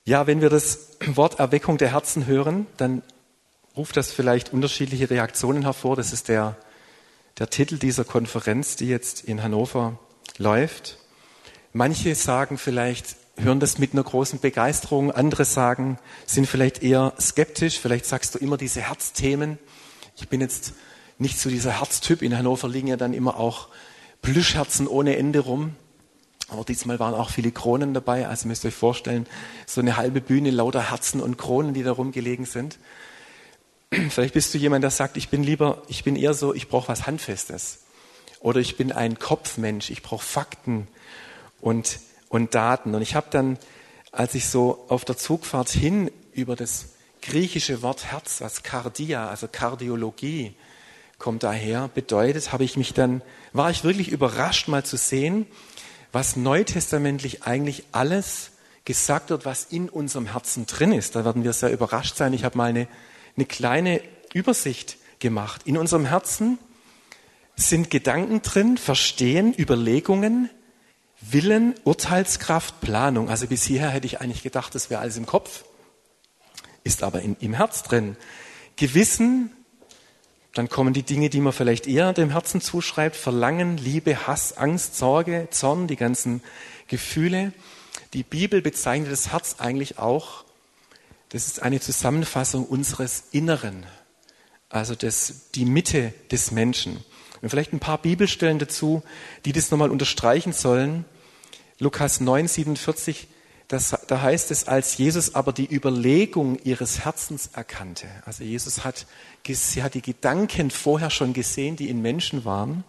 Ja, 0.06 0.28
wenn 0.28 0.42
wir 0.42 0.50
das 0.50 0.98
Wort 1.06 1.40
Erweckung 1.40 1.78
der 1.78 1.92
Herzen 1.92 2.26
hören, 2.26 2.68
dann 2.78 3.02
ruft 3.76 3.98
das 3.98 4.12
vielleicht 4.12 4.54
unterschiedliche 4.54 5.10
Reaktionen 5.10 5.64
hervor. 5.64 5.96
Das 5.96 6.14
ist 6.14 6.28
der, 6.28 6.58
der 7.40 7.50
Titel 7.50 7.78
dieser 7.78 8.04
Konferenz, 8.04 8.76
die 8.76 8.88
jetzt 8.88 9.24
in 9.24 9.42
Hannover 9.42 9.98
läuft. 10.38 10.98
Manche 11.74 12.16
sagen 12.16 12.58
vielleicht, 12.58 13.16
hören 13.38 13.62
das 13.62 13.78
mit 13.78 13.94
einer 13.94 14.04
großen 14.04 14.40
Begeisterung, 14.40 15.10
andere 15.12 15.46
sagen, 15.46 15.98
sind 16.26 16.46
vielleicht 16.46 16.84
eher 16.84 17.14
skeptisch, 17.18 17.80
vielleicht 17.80 18.06
sagst 18.06 18.36
du 18.36 18.40
immer 18.40 18.58
diese 18.58 18.82
Herzthemen. 18.82 19.58
Ich 20.18 20.28
bin 20.28 20.42
jetzt 20.42 20.74
nicht 21.18 21.40
so 21.40 21.50
dieser 21.50 21.80
Herztyp. 21.80 22.24
In 22.24 22.38
Hannover 22.38 22.68
liegen 22.68 22.88
ja 22.88 22.98
dann 22.98 23.14
immer 23.14 23.38
auch 23.40 23.70
Plüschherzen 24.22 24.86
ohne 24.86 25.16
Ende 25.16 25.40
rum. 25.40 25.76
Aber 26.50 26.66
diesmal 26.66 27.00
waren 27.00 27.14
auch 27.14 27.30
viele 27.30 27.52
Kronen 27.52 27.94
dabei. 27.94 28.28
Also 28.28 28.50
müsst 28.50 28.66
ihr 28.66 28.68
euch 28.68 28.76
vorstellen, 28.76 29.26
so 29.66 29.80
eine 29.80 29.96
halbe 29.96 30.20
Bühne 30.20 30.52
lauter 30.52 30.92
Herzen 30.92 31.22
und 31.22 31.38
Kronen, 31.38 31.74
die 31.74 31.84
da 31.84 31.94
rumgelegen 31.94 32.46
sind. 32.46 32.80
Vielleicht 34.10 34.34
bist 34.34 34.54
du 34.54 34.58
jemand, 34.58 34.84
der 34.84 34.92
sagt, 34.92 35.16
ich 35.16 35.30
bin 35.30 35.42
lieber, 35.42 35.84
ich 35.88 36.04
bin 36.04 36.18
eher 36.18 36.34
so, 36.34 36.54
ich 36.54 36.68
brauche 36.68 36.90
was 36.90 37.08
Handfestes. 37.08 37.80
Oder 38.42 38.60
ich 38.60 38.76
bin 38.76 38.92
ein 38.92 39.20
Kopfmensch, 39.20 39.90
ich 39.90 40.04
brauche 40.04 40.26
Fakten 40.26 40.90
und, 41.62 42.00
und 42.30 42.54
Daten. 42.54 42.94
Und 42.94 43.02
ich 43.02 43.16
habe 43.16 43.28
dann, 43.30 43.58
als 44.12 44.36
ich 44.36 44.48
so 44.48 44.86
auf 44.90 45.06
der 45.06 45.18
Zugfahrt 45.18 45.70
hin 45.70 46.12
über 46.34 46.56
das 46.56 46.90
griechische 47.22 47.82
Wort 47.82 48.12
Herz, 48.12 48.42
was 48.42 48.64
Kardia, 48.64 49.30
also 49.30 49.48
Kardiologie, 49.50 50.54
kommt 51.20 51.44
daher, 51.44 51.88
bedeutet, 51.94 52.52
habe 52.52 52.64
ich 52.64 52.78
mich 52.78 52.94
dann, 52.94 53.22
war 53.54 53.70
ich 53.70 53.84
wirklich 53.84 54.10
überrascht 54.10 54.68
mal 54.68 54.84
zu 54.84 54.98
sehen, 54.98 55.46
was 56.12 56.36
neutestamentlich 56.36 57.44
eigentlich 57.44 57.86
alles 57.92 58.52
gesagt 58.86 59.30
wird, 59.30 59.46
was 59.46 59.66
in 59.66 59.88
unserem 59.88 60.32
Herzen 60.32 60.66
drin 60.66 60.92
ist. 60.92 61.16
Da 61.16 61.24
werden 61.24 61.44
wir 61.44 61.54
sehr 61.54 61.72
überrascht 61.72 62.18
sein. 62.18 62.34
Ich 62.34 62.44
habe 62.44 62.58
mal 62.58 62.70
eine, 62.70 62.88
eine 63.38 63.46
kleine 63.46 64.02
Übersicht 64.34 64.98
gemacht. 65.20 65.62
In 65.66 65.78
unserem 65.78 66.06
Herzen 66.06 66.58
sind 67.56 67.92
Gedanken 67.92 68.42
drin, 68.42 68.78
Verstehen, 68.78 69.54
Überlegungen, 69.58 70.50
Willen, 71.22 71.76
Urteilskraft, 71.84 72.82
Planung. 72.82 73.30
Also 73.30 73.48
bis 73.48 73.64
hierher 73.64 73.90
hätte 73.90 74.08
ich 74.08 74.22
eigentlich 74.22 74.44
gedacht, 74.44 74.74
das 74.76 74.90
wäre 74.90 75.02
alles 75.02 75.18
im 75.18 75.26
Kopf, 75.26 75.64
ist 76.84 77.04
aber 77.04 77.22
in, 77.22 77.36
im 77.40 77.54
Herz 77.54 77.84
drin. 77.84 78.18
Gewissen, 78.76 79.52
dann 80.54 80.68
kommen 80.68 80.94
die 80.94 81.04
Dinge, 81.04 81.30
die 81.30 81.40
man 81.40 81.54
vielleicht 81.54 81.88
eher 81.88 82.12
dem 82.14 82.32
Herzen 82.32 82.60
zuschreibt, 82.60 83.16
Verlangen, 83.16 83.78
Liebe, 83.78 84.28
Hass, 84.28 84.58
Angst, 84.58 84.98
Sorge, 84.98 85.48
Zorn, 85.52 85.88
die 85.88 85.96
ganzen 85.96 86.42
Gefühle. 86.88 87.54
Die 88.14 88.24
Bibel 88.24 88.62
bezeichnet 88.62 89.12
das 89.12 89.32
Herz 89.32 89.58
eigentlich 89.60 90.00
auch, 90.00 90.44
das 91.30 91.48
ist 91.48 91.62
eine 91.62 91.80
Zusammenfassung 91.80 92.66
unseres 92.66 93.24
Inneren, 93.32 93.86
also 94.68 94.96
das, 94.96 95.52
die 95.56 95.64
Mitte 95.64 96.14
des 96.30 96.52
Menschen. 96.52 97.04
Und 97.42 97.50
vielleicht 97.50 97.74
ein 97.74 97.80
paar 97.80 97.98
Bibelstellen 97.98 98.60
dazu, 98.60 99.04
die 99.46 99.52
das 99.52 99.72
nochmal 99.72 99.90
unterstreichen 99.90 100.54
sollen. 100.54 101.06
Lukas 101.80 102.20
9, 102.20 102.48
47, 102.48 103.28
das, 103.68 103.98
da 104.08 104.22
heißt 104.22 104.52
es, 104.52 104.68
als 104.68 104.98
Jesus 104.98 105.34
aber 105.34 105.54
die 105.54 105.74
Überlegung 105.74 106.60
ihres 106.64 107.06
Herzens 107.06 107.52
erkannte. 107.54 108.08
Also 108.26 108.44
Jesus 108.44 108.84
hat, 108.84 109.08
sie 109.48 109.82
hat 109.82 109.94
die 109.94 110.02
Gedanken 110.02 110.72
vorher 110.72 111.10
schon 111.10 111.34
gesehen, 111.34 111.78
die 111.78 111.90
in 111.90 112.02
Menschen 112.02 112.46
waren. 112.46 112.84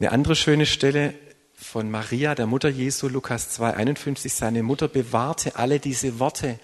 Eine 0.00 0.12
andere 0.12 0.34
schöne 0.34 0.66
Stelle 0.66 1.14
von 1.54 1.90
Maria, 1.90 2.34
der 2.34 2.46
Mutter 2.46 2.70
Jesu, 2.70 3.06
Lukas 3.08 3.50
2, 3.50 3.74
51, 3.74 4.32
seine 4.32 4.62
Mutter 4.62 4.88
bewahrte 4.88 5.56
alle 5.56 5.78
diese 5.78 6.18
Worte 6.18 6.58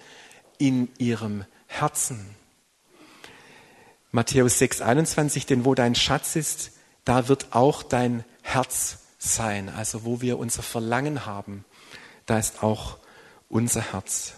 in 0.57 0.89
ihrem 0.97 1.45
Herzen. 1.67 2.36
Matthäus 4.11 4.59
6, 4.59 4.81
21, 4.81 5.45
denn 5.45 5.65
wo 5.65 5.75
dein 5.75 5.95
Schatz 5.95 6.35
ist, 6.35 6.71
da 7.05 7.27
wird 7.27 7.47
auch 7.51 7.83
dein 7.83 8.23
Herz 8.41 8.99
sein. 9.17 9.69
Also 9.69 10.05
wo 10.05 10.21
wir 10.21 10.39
unser 10.39 10.63
Verlangen 10.63 11.25
haben, 11.25 11.65
da 12.25 12.39
ist 12.39 12.63
auch 12.63 12.97
unser 13.49 13.93
Herz. 13.93 14.33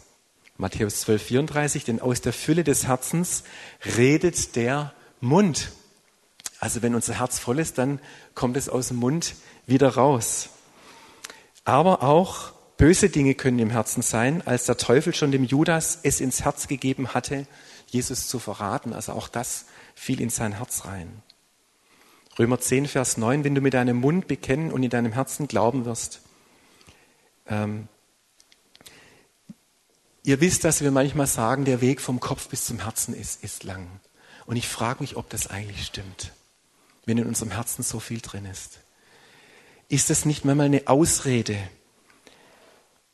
Matthäus 0.57 1.01
12, 1.01 1.23
34, 1.23 1.85
denn 1.85 2.01
aus 2.01 2.21
der 2.21 2.33
Fülle 2.33 2.63
des 2.63 2.85
Herzens 2.85 3.43
redet 3.97 4.55
der 4.55 4.93
Mund. 5.21 5.71
Also 6.59 6.81
wenn 6.81 6.95
unser 6.95 7.19
Herz 7.19 7.39
voll 7.39 7.59
ist, 7.59 7.77
dann 7.77 7.99
kommt 8.35 8.57
es 8.57 8.67
aus 8.67 8.89
dem 8.89 8.97
Mund 8.97 9.35
wieder 9.65 9.95
raus. 9.95 10.49
Aber 11.63 12.03
auch 12.03 12.51
böse 12.77 13.09
Dinge 13.09 13.35
können 13.35 13.59
im 13.59 13.69
Herzen 13.69 14.01
sein, 14.01 14.45
als 14.45 14.65
der 14.65 14.77
Teufel 14.77 15.13
schon 15.13 15.31
dem 15.31 15.43
Judas 15.43 15.99
es 16.03 16.19
ins 16.19 16.43
Herz 16.43 16.67
gegeben 16.67 17.13
hatte, 17.13 17.47
Jesus 17.91 18.27
zu 18.27 18.39
verraten. 18.39 18.93
Also 18.93 19.13
auch 19.13 19.27
das 19.27 19.65
fiel 19.95 20.21
in 20.21 20.29
sein 20.29 20.53
Herz 20.53 20.85
rein. 20.85 21.23
Römer 22.37 22.59
10, 22.59 22.87
Vers 22.87 23.17
9, 23.17 23.43
wenn 23.43 23.55
du 23.55 23.61
mit 23.61 23.73
deinem 23.73 23.97
Mund 23.97 24.27
bekennen 24.27 24.71
und 24.71 24.83
in 24.83 24.89
deinem 24.89 25.11
Herzen 25.11 25.47
glauben 25.47 25.85
wirst. 25.85 26.21
Ähm, 27.47 27.87
ihr 30.23 30.39
wisst, 30.39 30.63
dass 30.63 30.81
wir 30.81 30.91
manchmal 30.91 31.27
sagen, 31.27 31.65
der 31.65 31.81
Weg 31.81 31.99
vom 31.99 32.19
Kopf 32.19 32.47
bis 32.47 32.65
zum 32.65 32.79
Herzen 32.79 33.13
ist, 33.13 33.43
ist 33.43 33.63
lang. 33.63 33.87
Und 34.45 34.55
ich 34.55 34.67
frage 34.67 35.01
mich, 35.01 35.17
ob 35.17 35.29
das 35.29 35.47
eigentlich 35.47 35.85
stimmt, 35.85 36.31
wenn 37.05 37.17
in 37.17 37.27
unserem 37.27 37.51
Herzen 37.51 37.83
so 37.83 37.99
viel 37.99 38.21
drin 38.21 38.45
ist. 38.45 38.79
Ist 39.89 40.09
das 40.09 40.25
nicht 40.25 40.45
manchmal 40.45 40.67
eine 40.67 40.87
Ausrede, 40.87 41.57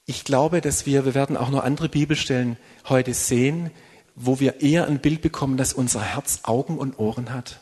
ich 0.07 0.23
glaube, 0.23 0.61
dass 0.61 0.85
wir, 0.85 1.05
wir 1.05 1.15
werden 1.15 1.35
auch 1.35 1.49
noch 1.49 1.63
andere 1.63 1.89
Bibelstellen 1.89 2.57
heute 2.87 3.13
sehen, 3.13 3.71
wo 4.15 4.39
wir 4.39 4.61
eher 4.61 4.87
ein 4.87 4.99
Bild 4.99 5.21
bekommen, 5.21 5.57
dass 5.57 5.73
unser 5.73 6.01
Herz 6.01 6.39
Augen 6.43 6.77
und 6.77 6.97
Ohren 6.99 7.33
hat 7.33 7.59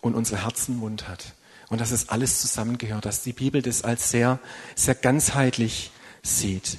und 0.00 0.14
unser 0.14 0.44
Herzen 0.44 0.76
Mund 0.78 1.08
hat. 1.08 1.34
Und 1.68 1.80
dass 1.80 1.90
es 1.90 2.08
alles 2.08 2.40
zusammengehört, 2.40 3.04
dass 3.04 3.22
die 3.22 3.32
Bibel 3.32 3.62
das 3.62 3.82
als 3.82 4.10
sehr, 4.10 4.40
sehr 4.74 4.94
ganzheitlich 4.94 5.92
sieht. 6.22 6.78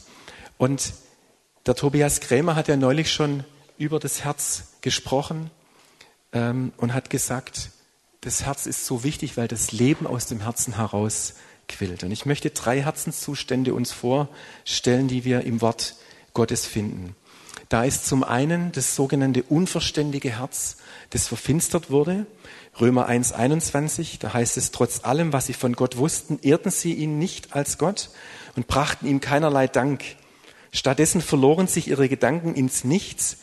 Und 0.58 0.94
der 1.66 1.76
Tobias 1.76 2.20
Krämer 2.20 2.56
hat 2.56 2.68
ja 2.68 2.76
neulich 2.76 3.12
schon 3.12 3.44
über 3.78 4.00
das 4.00 4.24
Herz 4.24 4.74
gesprochen 4.82 5.50
ähm, 6.34 6.74
und 6.78 6.94
hat 6.94 7.10
gesagt, 7.10 7.72
das 8.22 8.44
Herz 8.44 8.66
ist 8.66 8.86
so 8.86 9.04
wichtig, 9.04 9.38
weil 9.38 9.48
das 9.48 9.72
Leben 9.72 10.06
aus 10.06 10.28
dem 10.28 10.42
Herzen 10.42 10.76
heraus 10.76 11.36
quillt. 11.68 12.04
Und 12.04 12.12
ich 12.12 12.26
möchte 12.26 12.52
drei 12.52 12.82
Herzenszustände 12.82 13.74
uns 13.74 13.92
vorstellen, 13.92 15.08
die 15.08 15.26
wir 15.26 15.42
im 15.42 15.62
Wort 15.62 15.96
Gottes 16.34 16.66
finden. 16.66 17.16
Da 17.72 17.86
ist 17.86 18.06
zum 18.06 18.26
einen 18.26 18.74
das 18.74 18.98
sogenannte 18.98 19.44
unverständige 19.44 20.40
Herz, 20.40 20.76
das 21.12 21.30
verfinstert 21.30 21.90
wurde. 21.90 22.26
Römer 22.82 23.06
1, 23.06 23.32
21, 23.32 24.20
da 24.20 24.34
heißt 24.34 24.58
es, 24.58 24.72
trotz 24.72 25.06
allem, 25.06 25.32
was 25.32 25.46
sie 25.46 25.54
von 25.54 25.72
Gott 25.72 25.96
wussten, 25.96 26.38
ehrten 26.42 26.70
sie 26.70 26.94
ihn 26.94 27.18
nicht 27.18 27.56
als 27.56 27.78
Gott 27.78 28.10
und 28.58 28.68
brachten 28.68 29.08
ihm 29.08 29.22
keinerlei 29.22 29.70
Dank. 29.70 30.04
Stattdessen 30.74 31.22
verloren 31.22 31.68
sich 31.68 31.88
ihre 31.88 32.10
Gedanken 32.10 32.56
ins 32.56 32.84
Nichts 32.84 33.38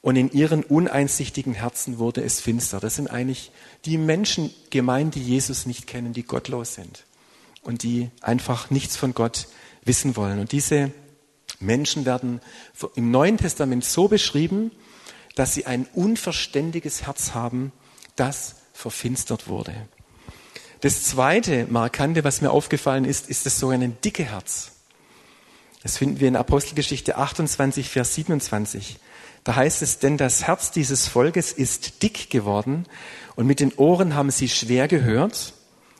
und 0.00 0.14
in 0.14 0.30
ihren 0.30 0.62
uneinsichtigen 0.62 1.52
Herzen 1.52 1.98
wurde 1.98 2.22
es 2.22 2.40
finster. 2.40 2.78
Das 2.78 2.94
sind 2.94 3.10
eigentlich 3.10 3.50
die 3.84 3.98
Menschen 3.98 4.54
gemeint, 4.70 5.16
die 5.16 5.24
Jesus 5.24 5.66
nicht 5.66 5.88
kennen, 5.88 6.12
die 6.12 6.22
gottlos 6.22 6.74
sind 6.74 7.02
und 7.62 7.82
die 7.82 8.10
einfach 8.20 8.70
nichts 8.70 8.96
von 8.96 9.12
Gott 9.12 9.48
wissen 9.84 10.14
wollen. 10.14 10.38
Und 10.38 10.52
diese 10.52 10.92
Menschen 11.62 12.04
werden 12.04 12.40
im 12.94 13.10
Neuen 13.10 13.38
Testament 13.38 13.84
so 13.84 14.08
beschrieben, 14.08 14.70
dass 15.34 15.54
sie 15.54 15.66
ein 15.66 15.86
unverständiges 15.94 17.06
Herz 17.06 17.34
haben, 17.34 17.72
das 18.16 18.56
verfinstert 18.72 19.48
wurde. 19.48 19.74
Das 20.80 21.04
zweite 21.04 21.66
Markante, 21.70 22.24
was 22.24 22.40
mir 22.40 22.50
aufgefallen 22.50 23.04
ist, 23.04 23.28
ist 23.28 23.46
das 23.46 23.58
sogenannte 23.58 23.96
dicke 24.04 24.24
Herz. 24.24 24.72
Das 25.82 25.96
finden 25.96 26.20
wir 26.20 26.28
in 26.28 26.36
Apostelgeschichte 26.36 27.16
28, 27.16 27.88
Vers 27.88 28.14
27. 28.14 28.98
Da 29.44 29.56
heißt 29.56 29.82
es, 29.82 29.98
denn 29.98 30.16
das 30.16 30.44
Herz 30.46 30.70
dieses 30.70 31.08
Volkes 31.08 31.52
ist 31.52 32.02
dick 32.02 32.30
geworden 32.30 32.86
und 33.34 33.46
mit 33.46 33.60
den 33.60 33.72
Ohren 33.74 34.14
haben 34.14 34.30
sie 34.30 34.48
schwer 34.48 34.86
gehört 34.86 35.54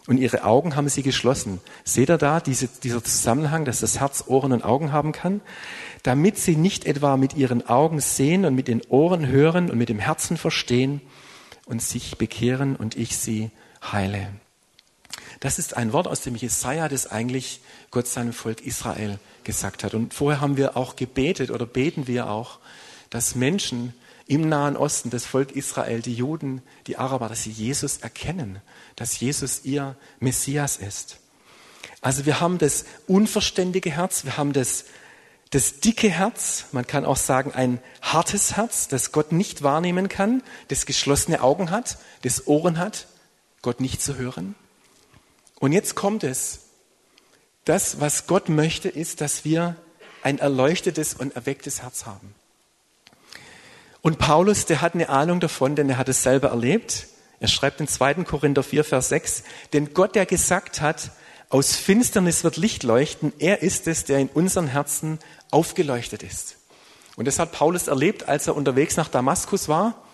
und 0.07 0.19
ihre 0.19 0.45
Augen 0.45 0.75
haben 0.75 0.89
sie 0.89 1.03
geschlossen. 1.03 1.61
Seht 1.85 2.11
ihr 2.11 2.19
da 2.19 2.41
diese, 2.41 2.69
dieser 2.69 3.05
Zusammenhang, 3.05 3.65
dass 3.65 3.81
das 3.81 4.01
Herz 4.01 4.25
Ohren 4.27 4.53
und 4.53 4.65
Augen 4.65 4.93
haben 4.93 5.13
kann? 5.13 5.41
Damit 6.03 6.39
sie 6.39 6.57
nicht 6.57 6.85
etwa 6.87 7.17
mit 7.17 7.37
ihren 7.37 7.67
Augen 7.69 8.01
sehen 8.01 8.45
und 8.45 8.55
mit 8.55 8.69
den 8.69 8.83
Ohren 8.89 9.27
hören 9.29 9.71
und 9.71 9.79
mit 9.79 9.89
dem 9.89 10.01
Herzen 10.01 10.37
verstehen 10.37 11.01
und 11.67 11.81
sich 11.81 12.19
bekehren 12.19 12.75
und 12.75 12.97
ich 12.97 13.17
sie 13.17 13.51
heile. 13.93 14.29
Das 15.41 15.59
ist 15.59 15.77
ein 15.77 15.93
Wort 15.93 16.09
aus 16.09 16.21
dem 16.21 16.35
Jesaja, 16.35 16.89
das 16.89 17.07
eigentlich 17.09 17.61
Gott 17.91 18.07
seinem 18.07 18.33
Volk 18.33 18.61
Israel 18.61 19.19
gesagt 19.45 19.85
hat. 19.85 19.95
Und 19.95 20.15
vorher 20.15 20.41
haben 20.41 20.57
wir 20.57 20.77
auch 20.77 20.97
gebetet 20.97 21.51
oder 21.51 21.67
beten 21.67 22.07
wir 22.07 22.31
auch, 22.31 22.59
dass 23.11 23.35
Menschen 23.35 23.95
im 24.27 24.49
Nahen 24.49 24.77
Osten, 24.77 25.11
das 25.11 25.27
Volk 25.27 25.53
Israel, 25.53 26.01
die 26.01 26.15
Juden, 26.15 26.63
die 26.87 26.97
Araber, 26.97 27.29
dass 27.29 27.43
sie 27.43 27.51
Jesus 27.51 27.99
erkennen, 27.99 28.61
dass 29.03 29.19
Jesus 29.19 29.65
ihr 29.65 29.97
Messias 30.21 30.77
ist. 30.77 31.17
Also 32.03 32.25
wir 32.25 32.39
haben 32.39 32.59
das 32.59 32.85
unverständige 33.09 33.91
Herz, 33.91 34.25
wir 34.25 34.37
haben 34.37 34.53
das, 34.53 34.85
das 35.51 35.81
dicke 35.81 36.09
Herz, 36.09 36.67
man 36.71 36.87
kann 36.87 37.05
auch 37.05 37.17
sagen 37.17 37.51
ein 37.53 37.81
hartes 38.01 38.57
Herz, 38.57 38.87
das 38.87 39.11
Gott 39.11 39.33
nicht 39.33 39.65
wahrnehmen 39.65 40.09
kann, 40.09 40.41
das 40.69 40.87
geschlossene 40.87 41.43
Augen 41.43 41.73
hat, 41.73 41.99
das 42.23 42.47
Ohren 42.47 42.79
hat, 42.79 43.09
Gott 43.61 43.81
nicht 43.81 44.01
zu 44.01 44.19
hören. 44.19 44.55
Und 45.59 45.73
jetzt 45.73 45.97
kommt 45.97 46.23
es. 46.23 46.61
Das, 47.65 47.99
was 47.99 48.29
Gott 48.29 48.49
möchte, 48.49 48.89
ist, 48.89 49.21
dass 49.21 49.45
wir 49.45 49.75
ein 50.23 50.39
erleuchtetes 50.39 51.15
und 51.15 51.35
erwecktes 51.35 51.83
Herz 51.83 52.07
haben. 52.07 52.37
Und 54.01 54.21
Paulus, 54.21 54.65
der 54.65 54.81
hat 54.81 54.95
eine 54.95 55.09
Ahnung 55.09 55.41
davon, 55.41 55.75
denn 55.75 55.91
er 55.91 55.99
hat 55.99 56.09
es 56.09 56.23
selber 56.23 56.51
erlebt. 56.51 57.09
Er 57.43 57.49
schreibt 57.49 57.81
in 57.81 57.89
2. 57.89 58.23
Korinther 58.23 58.63
4, 58.63 58.85
Vers 58.85 59.09
6, 59.09 59.43
denn 59.73 59.95
Gott, 59.95 60.15
der 60.15 60.27
gesagt 60.27 60.81
hat, 60.81 61.11
aus 61.49 61.75
Finsternis 61.75 62.45
wird 62.45 62.57
Licht 62.57 62.85
leuchten, 62.85 63.33
er 63.41 63.63
ist 63.63 63.89
es, 63.89 64.05
der 64.05 64.21
in 64.21 64.29
unseren 64.29 64.69
Herzen 64.69 65.19
aufgeleuchtet 65.51 66.23
ist. 66.23 66.59
Und 67.17 67.27
das 67.27 67.41
hat 67.41 67.51
Paulus 67.51 67.89
erlebt, 67.89 68.29
als 68.29 68.47
er 68.47 68.55
unterwegs 68.55 68.97
nach 68.97 69.09
Damaskus 69.09 69.67
war. 69.67 70.05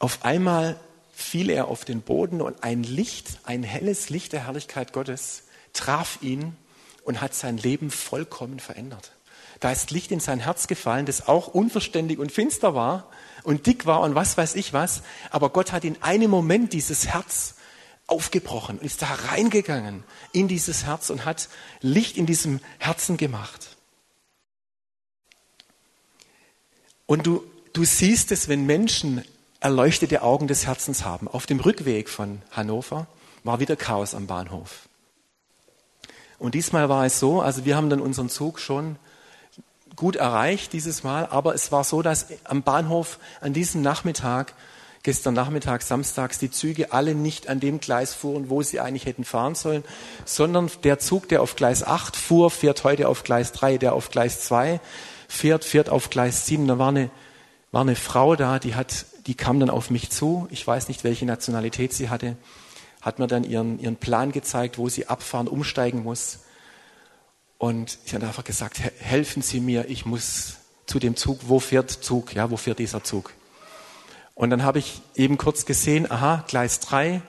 Auf 0.00 0.22
einmal 0.22 0.78
fiel 1.14 1.48
er 1.48 1.68
auf 1.68 1.86
den 1.86 2.02
Boden 2.02 2.42
und 2.42 2.62
ein 2.62 2.82
Licht, 2.82 3.38
ein 3.44 3.62
helles 3.62 4.10
Licht 4.10 4.34
der 4.34 4.44
Herrlichkeit 4.44 4.92
Gottes 4.92 5.44
traf 5.72 6.18
ihn 6.20 6.58
und 7.04 7.22
hat 7.22 7.32
sein 7.32 7.56
Leben 7.56 7.90
vollkommen 7.90 8.60
verändert. 8.60 9.12
Da 9.60 9.72
ist 9.72 9.90
Licht 9.90 10.10
in 10.10 10.20
sein 10.20 10.40
Herz 10.40 10.66
gefallen, 10.66 11.06
das 11.06 11.26
auch 11.26 11.48
unverständig 11.48 12.18
und 12.18 12.32
finster 12.32 12.74
war 12.74 13.08
und 13.44 13.66
dick 13.66 13.86
war 13.86 14.00
und 14.00 14.14
was 14.14 14.36
weiß 14.36 14.54
ich 14.54 14.72
was. 14.72 15.02
Aber 15.30 15.50
Gott 15.50 15.72
hat 15.72 15.84
in 15.84 16.00
einem 16.02 16.30
Moment 16.30 16.72
dieses 16.72 17.08
Herz 17.08 17.54
aufgebrochen 18.06 18.78
und 18.78 18.84
ist 18.84 19.02
da 19.02 19.06
reingegangen 19.28 20.04
in 20.32 20.48
dieses 20.48 20.84
Herz 20.84 21.10
und 21.10 21.24
hat 21.24 21.48
Licht 21.80 22.16
in 22.16 22.26
diesem 22.26 22.60
Herzen 22.78 23.16
gemacht. 23.16 23.76
Und 27.06 27.26
du, 27.26 27.44
du 27.72 27.84
siehst 27.84 28.32
es, 28.32 28.48
wenn 28.48 28.66
Menschen 28.66 29.24
erleuchtete 29.60 30.22
Augen 30.22 30.48
des 30.48 30.66
Herzens 30.66 31.04
haben. 31.04 31.28
Auf 31.28 31.46
dem 31.46 31.60
Rückweg 31.60 32.08
von 32.08 32.42
Hannover 32.50 33.06
war 33.44 33.60
wieder 33.60 33.76
Chaos 33.76 34.14
am 34.14 34.26
Bahnhof. 34.26 34.88
Und 36.38 36.54
diesmal 36.54 36.88
war 36.88 37.06
es 37.06 37.20
so, 37.20 37.40
also 37.40 37.64
wir 37.64 37.76
haben 37.76 37.88
dann 37.88 38.00
unseren 38.00 38.28
Zug 38.28 38.58
schon 38.58 38.96
gut 39.96 40.16
erreicht 40.16 40.72
dieses 40.72 41.02
Mal, 41.02 41.26
aber 41.26 41.54
es 41.54 41.72
war 41.72 41.84
so, 41.84 42.02
dass 42.02 42.26
am 42.44 42.62
Bahnhof 42.62 43.18
an 43.40 43.52
diesem 43.52 43.82
Nachmittag, 43.82 44.54
gestern 45.02 45.34
Nachmittag, 45.34 45.82
samstags, 45.82 46.38
die 46.38 46.50
Züge 46.50 46.92
alle 46.92 47.14
nicht 47.14 47.48
an 47.48 47.60
dem 47.60 47.80
Gleis 47.80 48.14
fuhren, 48.14 48.50
wo 48.50 48.62
sie 48.62 48.80
eigentlich 48.80 49.06
hätten 49.06 49.24
fahren 49.24 49.54
sollen, 49.54 49.84
sondern 50.24 50.70
der 50.84 50.98
Zug, 50.98 51.28
der 51.28 51.42
auf 51.42 51.56
Gleis 51.56 51.84
8 51.84 52.16
fuhr, 52.16 52.50
fährt 52.50 52.84
heute 52.84 53.08
auf 53.08 53.24
Gleis 53.24 53.52
3, 53.52 53.78
der 53.78 53.94
auf 53.94 54.10
Gleis 54.10 54.40
2 54.42 54.80
fährt, 55.28 55.64
fährt 55.64 55.88
auf 55.88 56.10
Gleis 56.10 56.46
7. 56.46 56.66
Da 56.66 56.78
war 56.78 56.88
eine, 56.88 57.10
war 57.72 57.82
eine 57.82 57.96
Frau 57.96 58.36
da, 58.36 58.58
die 58.58 58.74
hat, 58.74 59.06
die 59.26 59.34
kam 59.34 59.58
dann 59.60 59.70
auf 59.70 59.90
mich 59.90 60.10
zu. 60.10 60.46
Ich 60.50 60.66
weiß 60.66 60.88
nicht, 60.88 61.04
welche 61.04 61.26
Nationalität 61.26 61.92
sie 61.92 62.10
hatte. 62.10 62.36
Hat 63.00 63.18
mir 63.18 63.26
dann 63.26 63.44
ihren, 63.44 63.80
ihren 63.80 63.96
Plan 63.96 64.30
gezeigt, 64.30 64.78
wo 64.78 64.88
sie 64.88 65.08
abfahren, 65.08 65.48
umsteigen 65.48 66.04
muss. 66.04 66.40
Und 67.62 67.98
ich 68.04 68.12
habe 68.12 68.26
einfach 68.26 68.42
gesagt, 68.42 68.80
helfen 68.98 69.40
Sie 69.40 69.60
mir, 69.60 69.88
ich 69.88 70.04
muss 70.04 70.54
zu 70.86 70.98
dem 70.98 71.14
Zug, 71.14 71.42
wo 71.42 71.60
fährt 71.60 71.92
Zug, 71.92 72.34
ja, 72.34 72.50
wo 72.50 72.56
fährt 72.56 72.80
dieser 72.80 73.04
Zug? 73.04 73.32
Und 74.34 74.50
dann 74.50 74.64
habe 74.64 74.80
ich 74.80 75.00
eben 75.14 75.38
kurz 75.38 75.64
gesehen, 75.64 76.10
aha, 76.10 76.44
Gleis 76.48 76.80
3 76.80 77.22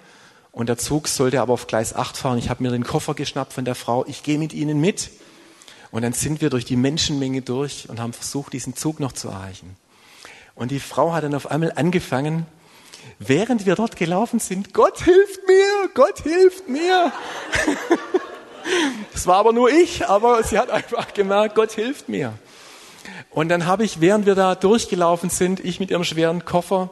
und 0.51 0.69
der 0.69 0.79
Zug 0.79 1.07
sollte 1.07 1.39
aber 1.39 1.53
auf 1.53 1.67
Gleis 1.67 1.95
8 1.95 2.17
fahren. 2.17 2.39
Ich 2.39 2.49
habe 2.49 2.63
mir 2.63 2.71
den 2.71 2.83
Koffer 2.83 3.13
geschnappt 3.13 3.53
von 3.53 3.63
der 3.63 3.75
Frau, 3.75 4.05
ich 4.07 4.23
gehe 4.23 4.39
mit 4.39 4.53
Ihnen 4.53 4.81
mit. 4.81 5.11
Und 5.91 6.01
dann 6.01 6.13
sind 6.13 6.41
wir 6.41 6.49
durch 6.49 6.65
die 6.65 6.77
Menschenmenge 6.77 7.43
durch 7.43 7.87
und 7.87 7.99
haben 7.99 8.13
versucht, 8.13 8.53
diesen 8.53 8.75
Zug 8.75 8.99
noch 8.99 9.11
zu 9.11 9.27
erreichen. 9.27 9.77
Und 10.55 10.71
die 10.71 10.79
Frau 10.79 11.13
hat 11.13 11.23
dann 11.23 11.35
auf 11.35 11.51
einmal 11.51 11.73
angefangen, 11.75 12.47
während 13.19 13.67
wir 13.67 13.75
dort 13.75 13.97
gelaufen 13.97 14.39
sind, 14.39 14.73
Gott 14.73 14.99
hilft 14.99 15.45
mir, 15.45 15.89
Gott 15.93 16.21
hilft 16.23 16.67
mir. 16.69 17.13
Das 19.11 19.27
war 19.27 19.37
aber 19.37 19.53
nur 19.53 19.69
ich, 19.69 20.07
aber 20.07 20.43
sie 20.43 20.57
hat 20.57 20.69
einfach 20.69 21.13
gemerkt, 21.13 21.55
Gott 21.55 21.71
hilft 21.71 22.09
mir. 22.09 22.33
Und 23.29 23.49
dann 23.49 23.65
habe 23.65 23.83
ich, 23.83 24.01
während 24.01 24.25
wir 24.25 24.35
da 24.35 24.55
durchgelaufen 24.55 25.29
sind, 25.29 25.59
ich 25.59 25.79
mit 25.79 25.91
ihrem 25.91 26.03
schweren 26.03 26.45
Koffer 26.45 26.89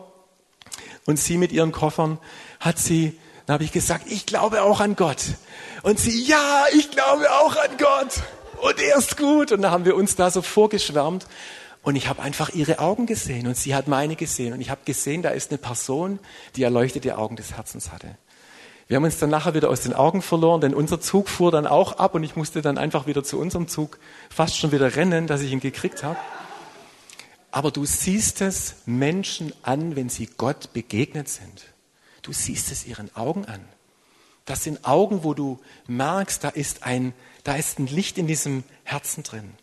und 1.05 1.17
sie 1.17 1.37
mit 1.37 1.51
ihren 1.51 1.71
Koffern, 1.71 2.17
hat 2.59 2.77
sie, 2.77 3.17
dann 3.45 3.55
habe 3.55 3.63
ich 3.63 3.71
gesagt, 3.71 4.05
ich 4.07 4.25
glaube 4.25 4.63
auch 4.63 4.79
an 4.79 4.95
Gott. 4.95 5.21
Und 5.83 5.99
sie, 5.99 6.23
ja, 6.23 6.65
ich 6.73 6.91
glaube 6.91 7.31
auch 7.31 7.55
an 7.55 7.77
Gott. 7.77 8.21
Und 8.61 8.79
er 8.79 8.97
ist 8.97 9.17
gut. 9.17 9.51
Und 9.51 9.63
dann 9.63 9.71
haben 9.71 9.85
wir 9.85 9.95
uns 9.95 10.15
da 10.15 10.29
so 10.29 10.41
vorgeschwärmt. 10.41 11.25
Und 11.83 11.95
ich 11.95 12.07
habe 12.07 12.21
einfach 12.21 12.49
ihre 12.49 12.77
Augen 12.77 13.07
gesehen 13.07 13.47
und 13.47 13.57
sie 13.57 13.73
hat 13.73 13.87
meine 13.87 14.15
gesehen. 14.15 14.53
Und 14.53 14.61
ich 14.61 14.69
habe 14.69 14.81
gesehen, 14.85 15.23
da 15.23 15.29
ist 15.29 15.49
eine 15.49 15.57
Person, 15.57 16.19
die 16.55 16.61
erleuchtete 16.61 17.17
Augen 17.17 17.35
des 17.35 17.53
Herzens 17.53 17.91
hatte. 17.91 18.15
Wir 18.91 18.97
haben 18.97 19.05
uns 19.05 19.19
dann 19.19 19.29
nachher 19.29 19.53
wieder 19.53 19.69
aus 19.69 19.79
den 19.79 19.93
Augen 19.93 20.21
verloren, 20.21 20.59
denn 20.59 20.73
unser 20.73 20.99
Zug 20.99 21.29
fuhr 21.29 21.49
dann 21.49 21.65
auch 21.65 21.93
ab 21.93 22.13
und 22.13 22.23
ich 22.23 22.35
musste 22.35 22.61
dann 22.61 22.77
einfach 22.77 23.07
wieder 23.07 23.23
zu 23.23 23.39
unserem 23.39 23.69
Zug 23.69 23.97
fast 24.29 24.57
schon 24.57 24.73
wieder 24.73 24.97
rennen, 24.97 25.27
dass 25.27 25.39
ich 25.39 25.53
ihn 25.53 25.61
gekriegt 25.61 26.03
habe. 26.03 26.19
Aber 27.51 27.71
du 27.71 27.85
siehst 27.85 28.41
es 28.41 28.75
Menschen 28.85 29.53
an, 29.63 29.95
wenn 29.95 30.09
sie 30.09 30.25
Gott 30.25 30.73
begegnet 30.73 31.29
sind. 31.29 31.67
Du 32.21 32.33
siehst 32.33 32.69
es 32.69 32.85
ihren 32.85 33.15
Augen 33.15 33.45
an. 33.45 33.61
Das 34.43 34.65
sind 34.65 34.83
Augen, 34.83 35.23
wo 35.23 35.33
du 35.33 35.61
merkst, 35.87 36.43
da 36.43 36.49
ist 36.49 36.83
ein, 36.83 37.13
da 37.45 37.55
ist 37.55 37.79
ein 37.79 37.87
Licht 37.87 38.17
in 38.17 38.27
diesem 38.27 38.65
Herzen 38.83 39.23
drin. 39.23 39.53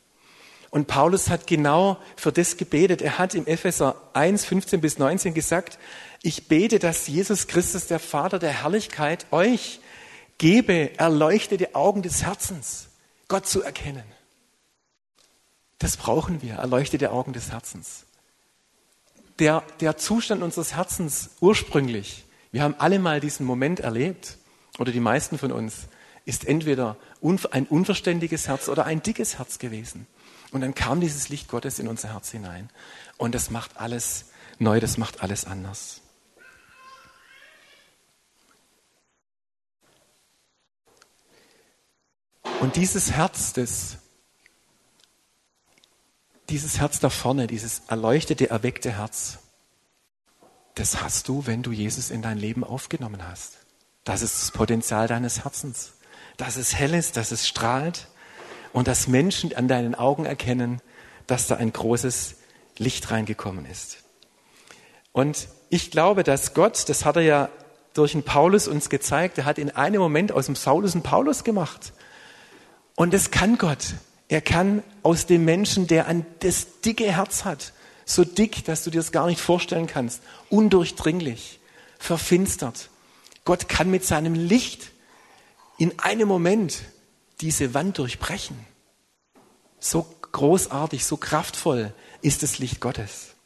Und 0.71 0.87
Paulus 0.87 1.29
hat 1.29 1.47
genau 1.47 1.99
für 2.17 2.33
das 2.33 2.57
gebetet. 2.57 3.03
Er 3.03 3.19
hat 3.19 3.35
im 3.35 3.47
Epheser 3.47 3.97
1, 4.15 4.47
15 4.47 4.81
bis 4.81 4.99
19 4.99 5.35
gesagt, 5.35 5.79
ich 6.23 6.49
bete, 6.49 6.79
dass 6.79 7.07
Jesus 7.07 7.47
Christus, 7.47 7.87
der 7.87 8.01
Vater 8.01 8.39
der 8.39 8.63
Herrlichkeit, 8.63 9.27
euch 9.31 9.81
gebe 10.39 10.99
erleuchtete 10.99 11.75
Augen 11.75 12.03
des 12.03 12.23
Herzens, 12.23 12.89
Gott 13.29 13.47
zu 13.47 13.63
erkennen. 13.63 14.05
Das 15.79 15.97
brauchen 15.97 16.43
wir, 16.43 16.55
erleuchtete 16.55 17.13
Augen 17.13 17.33
des 17.33 17.53
Herzens. 17.53 18.05
Der, 19.39 19.63
der 19.81 19.97
Zustand 19.97 20.43
unseres 20.43 20.75
Herzens 20.75 21.31
ursprünglich, 21.41 22.25
wir 22.51 22.63
haben 22.63 22.75
alle 22.79 22.99
mal 22.99 23.21
diesen 23.21 23.47
Moment 23.47 23.81
erlebt, 23.81 24.39
oder 24.79 24.93
die 24.93 25.01
meisten 25.01 25.39
von 25.39 25.53
uns, 25.53 25.89
ist 26.25 26.47
entweder 26.47 26.97
ein 27.51 27.67
unverständiges 27.67 28.49
Herz 28.49 28.69
oder 28.69 28.87
ein 28.87 29.03
dickes 29.03 29.39
Herz 29.39 29.59
gewesen. 29.59 30.07
Und 30.51 30.61
dann 30.63 30.75
kam 30.75 31.01
dieses 31.01 31.29
Licht 31.29 31.49
Gottes 31.49 31.79
in 31.79 31.89
unser 31.89 32.13
Herz 32.13 32.31
hinein. 32.31 32.71
Und 33.17 33.35
das 33.35 33.51
macht 33.51 33.77
alles 33.77 34.27
neu, 34.59 34.81
das 34.81 34.99
macht 34.99 35.23
alles 35.23 35.45
anders. 35.45 36.01
Und 42.61 42.75
dieses 42.75 43.13
Herz, 43.13 43.53
das, 43.53 43.99
dieses 46.49 46.81
Herz 46.81 46.99
da 46.99 47.09
vorne, 47.09 47.47
dieses 47.47 47.83
erleuchtete, 47.89 48.51
erweckte 48.51 48.99
Herz, 48.99 49.39
das 50.75 51.01
hast 51.01 51.29
du, 51.29 51.47
wenn 51.47 51.63
du 51.63 51.71
Jesus 51.71 52.11
in 52.11 52.21
dein 52.21 52.37
Leben 52.37 52.65
aufgenommen 52.65 53.27
hast. 53.29 53.59
Das 54.03 54.23
ist 54.23 54.43
das 54.43 54.51
Potenzial 54.51 55.07
deines 55.07 55.45
Herzens. 55.45 55.93
Dass 56.37 56.57
es 56.57 56.75
hell 56.75 56.95
ist, 56.95 57.17
dass 57.17 57.31
es 57.31 57.47
strahlt 57.47 58.09
und 58.73 58.89
dass 58.89 59.07
Menschen 59.07 59.55
an 59.55 59.69
deinen 59.69 59.95
Augen 59.95 60.25
erkennen, 60.25 60.81
dass 61.27 61.47
da 61.47 61.57
ein 61.57 61.73
großes 61.73 62.37
Licht 62.77 63.11
reingekommen 63.11 63.67
ist. 63.67 63.99
Und 65.13 65.49
ich 65.69 65.91
glaube, 65.91 66.25
dass 66.25 66.55
Gott, 66.55 66.89
das 66.89 67.05
hat 67.05 67.17
er 67.17 67.23
ja 67.23 67.49
durch 67.95 68.13
den 68.13 68.23
Paulus 68.25 68.67
uns 68.67 68.89
gezeigt, 68.89 69.39
er 69.39 69.45
hat 69.45 69.59
in 69.59 69.71
einem 69.71 70.01
Moment 70.01 70.33
aus 70.33 70.47
dem 70.47 70.57
Saulus 70.57 70.95
einen 70.95 71.03
Paulus 71.03 71.45
gemacht. 71.45 71.93
Und 72.99 73.15
das 73.15 73.31
kann 73.31 73.59
Gott. 73.59 73.95
Er 74.27 74.41
kann 74.41 74.83
aus 75.05 75.27
dem 75.27 75.45
Menschen, 75.45 75.87
der 75.87 76.09
ein 76.09 76.27
das 76.41 76.81
dicke 76.81 77.05
Herz 77.05 77.45
hat, 77.45 77.73
so 78.05 78.25
dick, 78.25 78.65
dass 78.65 78.83
du 78.83 78.91
dir 78.91 78.99
das 78.99 79.13
gar 79.13 79.29
nicht 79.29 79.41
vorstellen 79.41 79.87
kannst, 79.87 80.21
undurchdringlich, 80.51 81.61
verfinstert. 82.01 82.91
Gott 83.45 83.69
kann 83.69 83.89
mit 83.89 84.05
seinem 84.05 84.35
Licht 84.35 84.91
in 85.79 85.97
einem 86.01 86.27
Moment 86.27 86.83
diese 87.41 87.73
Wand 87.73 87.99
durchbrechen. 87.99 88.57
So 89.79 90.05
großartig, 90.33 91.05
so 91.05 91.19
kraftvoll 91.19 91.95
ist 92.21 92.43
das 92.43 92.59
Licht 92.59 92.81
Gottes. 92.81 93.37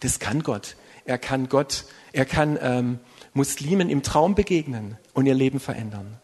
Das 0.00 0.18
kann 0.18 0.42
Gott. 0.42 0.76
Er 1.06 1.16
kann 1.16 1.48
Gott, 1.48 1.86
er 2.12 2.26
kann 2.26 2.58
ähm, 2.60 3.00
Muslimen 3.32 3.88
im 3.88 4.02
Traum 4.02 4.34
begegnen 4.34 4.98
und 5.14 5.24
ihr 5.24 5.34
Leben 5.34 5.58
verändern. 5.58 6.20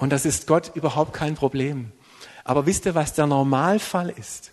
Und 0.00 0.10
das 0.10 0.24
ist 0.24 0.46
Gott 0.46 0.72
überhaupt 0.74 1.12
kein 1.12 1.34
Problem. 1.34 1.92
Aber 2.42 2.64
wisst 2.64 2.86
ihr, 2.86 2.94
was 2.94 3.12
der 3.12 3.26
Normalfall 3.26 4.08
ist? 4.08 4.50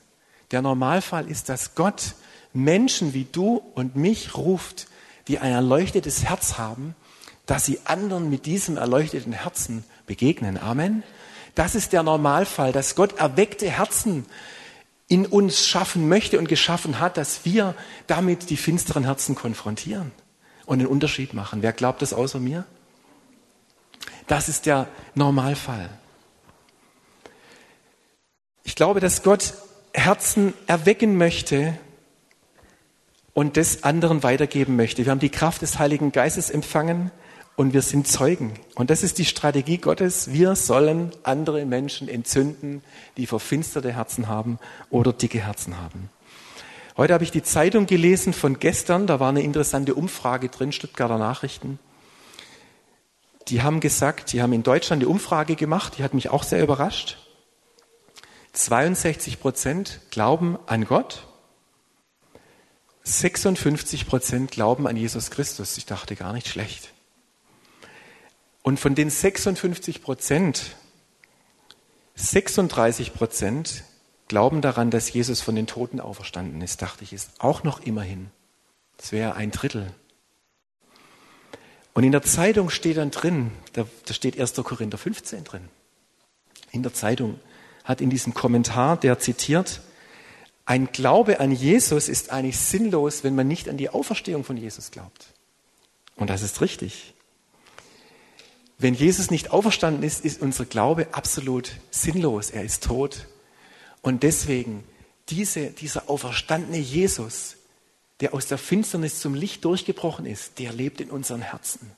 Der 0.52 0.62
Normalfall 0.62 1.28
ist, 1.28 1.48
dass 1.48 1.74
Gott 1.74 2.16
Menschen 2.54 3.14
wie 3.14 3.26
du 3.32 3.62
und 3.74 3.96
mich 3.96 4.36
ruft, 4.36 4.88
die 5.30 5.40
ein 5.40 5.54
erleuchtetes 5.54 6.26
Herz 6.26 6.58
haben, 6.58 6.96
dass 7.46 7.66
sie 7.66 7.80
anderen 7.86 8.30
mit 8.30 8.46
diesem 8.46 8.76
erleuchteten 8.76 9.32
Herzen 9.32 9.86
begegnen. 10.06 10.58
Amen. 10.58 11.04
Das 11.56 11.76
ist 11.76 11.94
der 11.94 12.04
Normalfall, 12.04 12.74
dass 12.74 12.96
Gott 12.96 13.18
erweckte 13.18 13.70
Herzen 13.70 14.26
in 15.08 15.26
uns 15.26 15.66
schaffen 15.66 16.10
möchte 16.10 16.40
und 16.40 16.50
geschaffen 16.50 17.00
hat, 17.00 17.16
dass 17.16 17.46
wir 17.46 17.74
damit 18.06 18.50
die 18.50 18.58
finsteren 18.58 19.06
Herzen 19.06 19.34
konfrontieren 19.34 20.12
und 20.66 20.80
einen 20.80 20.90
Unterschied 20.90 21.34
machen. 21.34 21.62
Wer 21.62 21.72
glaubt 21.72 22.02
das 22.02 22.12
außer 22.12 22.40
mir? 22.40 22.66
Das 24.28 24.50
ist 24.50 24.66
der 24.66 24.88
Normalfall. 25.16 25.90
Ich 28.64 28.76
glaube, 28.76 29.00
dass 29.00 29.24
Gott 29.24 29.54
Herzen 29.94 30.54
erwecken 30.68 31.18
möchte 31.18 31.78
und 33.34 33.56
das 33.56 33.84
anderen 33.84 34.24
weitergeben 34.24 34.76
möchte. 34.76 35.06
Wir 35.06 35.12
haben 35.12 35.20
die 35.20 35.30
Kraft 35.30 35.62
des 35.62 35.80
Heiligen 35.80 36.12
Geistes 36.12 36.50
empfangen 36.50 37.12
und 37.56 37.74
wir 37.74 37.82
sind 37.82 38.08
Zeugen. 38.08 38.54
Und 38.76 38.90
das 38.90 39.02
ist 39.02 39.18
die 39.18 39.26
Strategie 39.26 39.78
Gottes. 39.78 40.32
Wir 40.34 40.56
sollen 40.56 41.12
andere 41.24 41.66
Menschen 41.66 42.10
entzünden, 42.10 42.84
die 43.16 43.26
verfinsterte 43.26 43.94
Herzen 43.94 44.28
haben 44.28 44.60
oder 44.90 45.14
dicke 45.14 45.40
Herzen 45.40 45.78
haben. 45.78 46.10
Heute 46.98 47.14
habe 47.14 47.24
ich 47.24 47.32
die 47.32 47.44
Zeitung 47.44 47.86
gelesen 47.86 48.34
von 48.34 48.60
gestern. 48.60 49.08
Da 49.08 49.20
war 49.20 49.30
eine 49.30 49.42
interessante 49.42 49.96
Umfrage 49.96 50.50
drin, 50.50 50.72
Stuttgarter 50.72 51.18
Nachrichten. 51.18 51.80
Die 53.50 53.62
haben 53.62 53.80
gesagt, 53.80 54.34
die 54.34 54.42
haben 54.42 54.54
in 54.54 54.64
Deutschland 54.64 55.02
eine 55.02 55.10
Umfrage 55.10 55.56
gemacht, 55.56 55.98
die 55.98 56.04
hat 56.04 56.14
mich 56.14 56.30
auch 56.30 56.44
sehr 56.44 56.62
überrascht. 56.62 57.18
62 58.54 59.40
Prozent 59.40 60.02
glauben 60.10 60.58
an 60.66 60.86
Gott, 60.86 61.28
56 63.08 64.06
Prozent 64.08 64.52
glauben 64.52 64.86
an 64.86 64.98
Jesus 64.98 65.32
Christus. 65.32 65.78
Ich 65.78 65.86
dachte 65.86 66.16
gar 66.16 66.34
nicht 66.34 66.48
schlecht. 66.48 66.94
Und 68.64 68.80
von 68.80 68.96
den 68.96 69.10
56 69.10 70.02
Prozent, 70.02 70.76
36 72.16 73.14
Prozent 73.14 73.86
glauben 74.28 74.62
daran, 74.62 74.92
dass 74.92 75.14
Jesus 75.14 75.40
von 75.40 75.56
den 75.56 75.68
Toten 75.68 76.02
auferstanden 76.02 76.62
ist, 76.62 76.82
dachte 76.82 77.06
ich, 77.06 77.14
ist 77.14 77.32
auch 77.40 77.64
noch 77.64 77.80
immerhin. 77.80 78.30
Das 78.98 79.14
wäre 79.14 79.36
ein 79.36 79.52
Drittel. 79.52 79.94
Und 81.98 82.04
in 82.04 82.12
der 82.12 82.22
Zeitung 82.22 82.70
steht 82.70 82.98
dann 82.98 83.10
drin, 83.10 83.50
da, 83.74 83.88
da 84.06 84.14
steht 84.14 84.40
1. 84.40 84.54
Korinther 84.54 85.00
15 85.00 85.44
drin. 85.44 85.68
In 86.70 86.84
der 86.84 86.94
Zeitung 86.94 87.40
hat 87.84 88.02
in 88.02 88.12
diesem 88.12 88.36
Kommentar, 88.36 88.98
der 88.98 89.18
zitiert, 89.18 89.82
ein 90.68 90.92
Glaube 90.92 91.40
an 91.40 91.52
Jesus 91.52 92.08
ist 92.08 92.30
eigentlich 92.30 92.60
sinnlos, 92.60 93.24
wenn 93.24 93.34
man 93.34 93.48
nicht 93.48 93.68
an 93.68 93.78
die 93.78 93.90
Auferstehung 93.90 94.44
von 94.44 94.58
Jesus 94.58 94.92
glaubt. 94.92 95.26
Und 96.16 96.30
das 96.30 96.44
ist 96.44 96.62
richtig. 96.62 97.16
Wenn 98.78 98.94
Jesus 98.94 99.32
nicht 99.32 99.50
auferstanden 99.50 100.04
ist, 100.04 100.24
ist 100.24 100.40
unser 100.40 100.66
Glaube 100.66 101.08
absolut 101.14 101.72
sinnlos. 101.90 102.52
Er 102.52 102.64
ist 102.64 102.84
tot. 102.84 103.26
Und 104.04 104.22
deswegen 104.22 104.84
diese, 105.30 105.72
dieser 105.72 106.12
auferstandene 106.12 106.78
Jesus, 106.78 107.57
der 108.22 108.34
aus 108.34 108.48
der 108.48 108.58
Finsternis 108.58 109.20
zum 109.20 109.34
Licht 109.34 109.64
durchgebrochen 109.64 110.26
ist, 110.26 110.60
der 110.60 110.74
lebt 110.74 111.02
in 111.02 111.12
unseren 111.12 111.42
Herzen. 111.42 111.92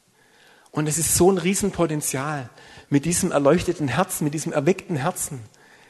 Und 0.71 0.87
es 0.87 0.97
ist 0.97 1.15
so 1.15 1.31
ein 1.31 1.37
Riesenpotenzial, 1.37 2.49
mit 2.89 3.05
diesem 3.05 3.31
erleuchteten 3.31 3.87
Herzen, 3.87 4.23
mit 4.25 4.33
diesem 4.33 4.51
erweckten 4.51 4.97
Herzen 4.97 5.39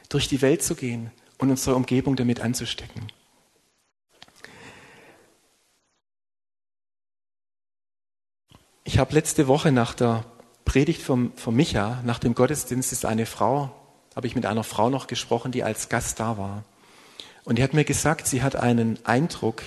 durch 0.08 0.28
die 0.28 0.42
Welt 0.42 0.64
zu 0.64 0.76
gehen 0.76 1.12
und 1.38 1.50
unsere 1.50 1.76
Umgebung 1.76 2.16
damit 2.16 2.40
anzustecken. 2.40 3.08
Ich 8.84 8.98
habe 8.98 9.14
letzte 9.14 9.48
Woche 9.48 9.72
nach 9.72 9.94
der 9.94 10.26
Predigt 10.66 11.02
vom, 11.02 11.32
von 11.36 11.56
Micha, 11.56 12.02
nach 12.06 12.20
dem 12.20 12.36
Gottesdienst 12.36 12.92
ist 12.92 13.06
eine 13.06 13.26
Frau, 13.26 13.72
habe 14.16 14.28
ich 14.28 14.36
mit 14.36 14.46
einer 14.46 14.64
Frau 14.64 14.90
noch 14.90 15.08
gesprochen, 15.08 15.52
die 15.52 15.64
als 15.64 15.90
Gast 15.90 16.20
da 16.20 16.38
war. 16.38 16.64
Und 17.44 17.58
die 17.58 17.64
hat 17.64 17.74
mir 17.74 17.84
gesagt, 17.84 18.28
sie 18.28 18.42
hat 18.42 18.56
einen 18.56 19.04
Eindruck 19.06 19.64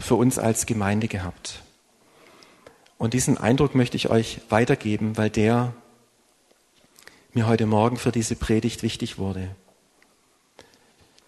für 0.00 0.16
uns 0.16 0.38
als 0.38 0.66
Gemeinde 0.66 1.06
gehabt. 1.06 1.62
Und 2.98 3.14
diesen 3.14 3.38
Eindruck 3.38 3.74
möchte 3.74 3.96
ich 3.96 4.10
euch 4.10 4.40
weitergeben, 4.48 5.16
weil 5.16 5.30
der 5.30 5.72
mir 7.32 7.46
heute 7.46 7.66
Morgen 7.66 7.96
für 7.96 8.10
diese 8.10 8.34
Predigt 8.34 8.82
wichtig 8.82 9.16
wurde. 9.16 9.54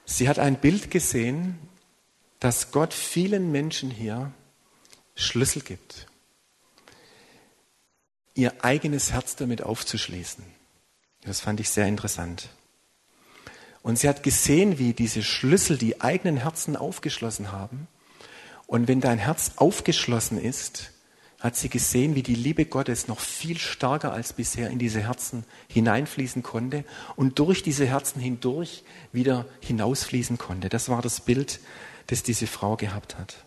Sie 0.04 0.28
hat 0.28 0.40
ein 0.40 0.56
Bild 0.56 0.90
gesehen, 0.90 1.58
dass 2.40 2.72
Gott 2.72 2.92
vielen 2.92 3.52
Menschen 3.52 3.90
hier 3.90 4.32
Schlüssel 5.14 5.62
gibt 5.62 6.08
ihr 8.34 8.64
eigenes 8.64 9.12
Herz 9.12 9.36
damit 9.36 9.62
aufzuschließen. 9.62 10.44
Das 11.22 11.40
fand 11.40 11.60
ich 11.60 11.70
sehr 11.70 11.86
interessant. 11.86 12.48
Und 13.82 13.98
sie 13.98 14.08
hat 14.08 14.22
gesehen, 14.22 14.78
wie 14.78 14.92
diese 14.92 15.22
Schlüssel 15.22 15.76
die 15.76 16.00
eigenen 16.00 16.36
Herzen 16.38 16.76
aufgeschlossen 16.76 17.52
haben. 17.52 17.88
Und 18.72 18.88
wenn 18.88 19.02
dein 19.02 19.18
Herz 19.18 19.52
aufgeschlossen 19.56 20.40
ist, 20.40 20.92
hat 21.38 21.56
sie 21.56 21.68
gesehen, 21.68 22.14
wie 22.14 22.22
die 22.22 22.34
Liebe 22.34 22.64
Gottes 22.64 23.06
noch 23.06 23.20
viel 23.20 23.58
stärker 23.58 24.14
als 24.14 24.32
bisher 24.32 24.70
in 24.70 24.78
diese 24.78 25.02
Herzen 25.02 25.44
hineinfließen 25.68 26.42
konnte 26.42 26.86
und 27.14 27.38
durch 27.38 27.62
diese 27.62 27.84
Herzen 27.84 28.18
hindurch 28.18 28.82
wieder 29.12 29.44
hinausfließen 29.60 30.38
konnte. 30.38 30.70
Das 30.70 30.88
war 30.88 31.02
das 31.02 31.20
Bild, 31.20 31.60
das 32.06 32.22
diese 32.22 32.46
Frau 32.46 32.76
gehabt 32.78 33.18
hat. 33.18 33.44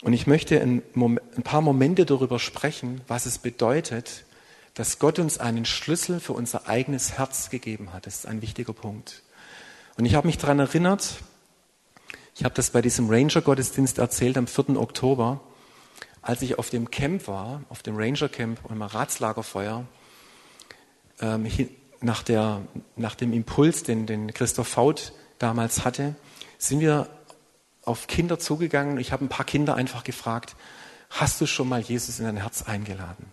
Und 0.00 0.14
ich 0.14 0.26
möchte 0.26 0.62
ein, 0.62 0.82
paar 1.44 1.60
Momente 1.60 2.06
darüber 2.06 2.38
sprechen, 2.38 3.02
was 3.06 3.26
es 3.26 3.36
bedeutet, 3.36 4.24
dass 4.72 4.98
Gott 4.98 5.18
uns 5.18 5.36
einen 5.36 5.66
Schlüssel 5.66 6.20
für 6.20 6.32
unser 6.32 6.70
eigenes 6.70 7.18
Herz 7.18 7.50
gegeben 7.50 7.92
hat. 7.92 8.06
Das 8.06 8.14
ist 8.14 8.26
ein 8.26 8.40
wichtiger 8.40 8.72
Punkt. 8.72 9.22
Und 9.98 10.06
ich 10.06 10.14
habe 10.14 10.26
mich 10.26 10.38
daran 10.38 10.58
erinnert, 10.58 11.18
ich 12.34 12.44
habe 12.44 12.54
das 12.54 12.70
bei 12.70 12.82
diesem 12.82 13.08
Ranger-Gottesdienst 13.08 13.98
erzählt 13.98 14.36
am 14.36 14.46
4. 14.46 14.80
Oktober, 14.80 15.40
als 16.20 16.42
ich 16.42 16.58
auf 16.58 16.70
dem 16.70 16.90
Camp 16.90 17.28
war, 17.28 17.62
auf 17.68 17.82
dem 17.82 17.96
Ranger-Camp 17.96 18.64
und 18.64 18.76
mal 18.76 18.86
Ratslagerfeuer, 18.86 19.86
ähm, 21.20 21.46
nach, 22.00 22.22
der, 22.22 22.62
nach 22.96 23.14
dem 23.14 23.32
Impuls, 23.32 23.84
den, 23.84 24.06
den 24.06 24.34
Christoph 24.34 24.68
Faut 24.68 25.12
damals 25.38 25.84
hatte, 25.84 26.16
sind 26.58 26.80
wir 26.80 27.08
auf 27.84 28.06
Kinder 28.06 28.38
zugegangen. 28.38 28.98
Ich 28.98 29.12
habe 29.12 29.24
ein 29.24 29.28
paar 29.28 29.46
Kinder 29.46 29.74
einfach 29.74 30.04
gefragt, 30.04 30.56
hast 31.10 31.40
du 31.40 31.46
schon 31.46 31.68
mal 31.68 31.80
Jesus 31.80 32.18
in 32.18 32.24
dein 32.24 32.38
Herz 32.38 32.62
eingeladen? 32.62 33.30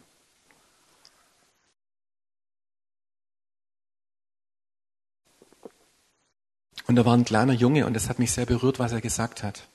Und 6.92 6.98
da 6.98 7.06
war 7.06 7.16
ein 7.16 7.24
kleiner 7.24 7.54
Junge 7.54 7.86
und 7.86 7.94
das 7.94 8.10
hat 8.10 8.20
mich 8.20 8.34
sehr 8.34 8.46
berührt, 8.46 8.78
was 8.78 8.92
er 8.92 9.00
gesagt 9.00 9.44
hat. 9.44 9.66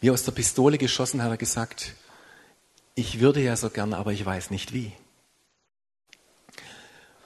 Wie 0.00 0.12
aus 0.12 0.22
der 0.22 0.30
Pistole 0.30 0.78
geschossen 0.78 1.24
hat 1.24 1.30
er 1.32 1.36
gesagt, 1.36 1.94
ich 2.94 3.18
würde 3.18 3.42
ja 3.42 3.56
so 3.56 3.68
gerne, 3.68 3.96
aber 3.96 4.12
ich 4.12 4.24
weiß 4.24 4.52
nicht 4.52 4.72
wie. 4.72 4.92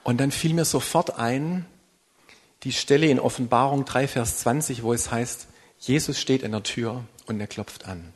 Und 0.03 0.17
dann 0.17 0.31
fiel 0.31 0.55
mir 0.55 0.65
sofort 0.65 1.19
ein, 1.19 1.67
die 2.63 2.71
Stelle 2.71 3.05
in 3.05 3.19
Offenbarung 3.19 3.85
3, 3.85 4.07
Vers 4.07 4.39
20, 4.39 4.81
wo 4.81 4.91
es 4.91 5.11
heißt, 5.11 5.49
Jesus 5.77 6.19
steht 6.19 6.43
an 6.43 6.53
der 6.53 6.63
Tür 6.63 7.03
und 7.27 7.39
er 7.39 7.45
klopft 7.45 7.85
an. 7.85 8.11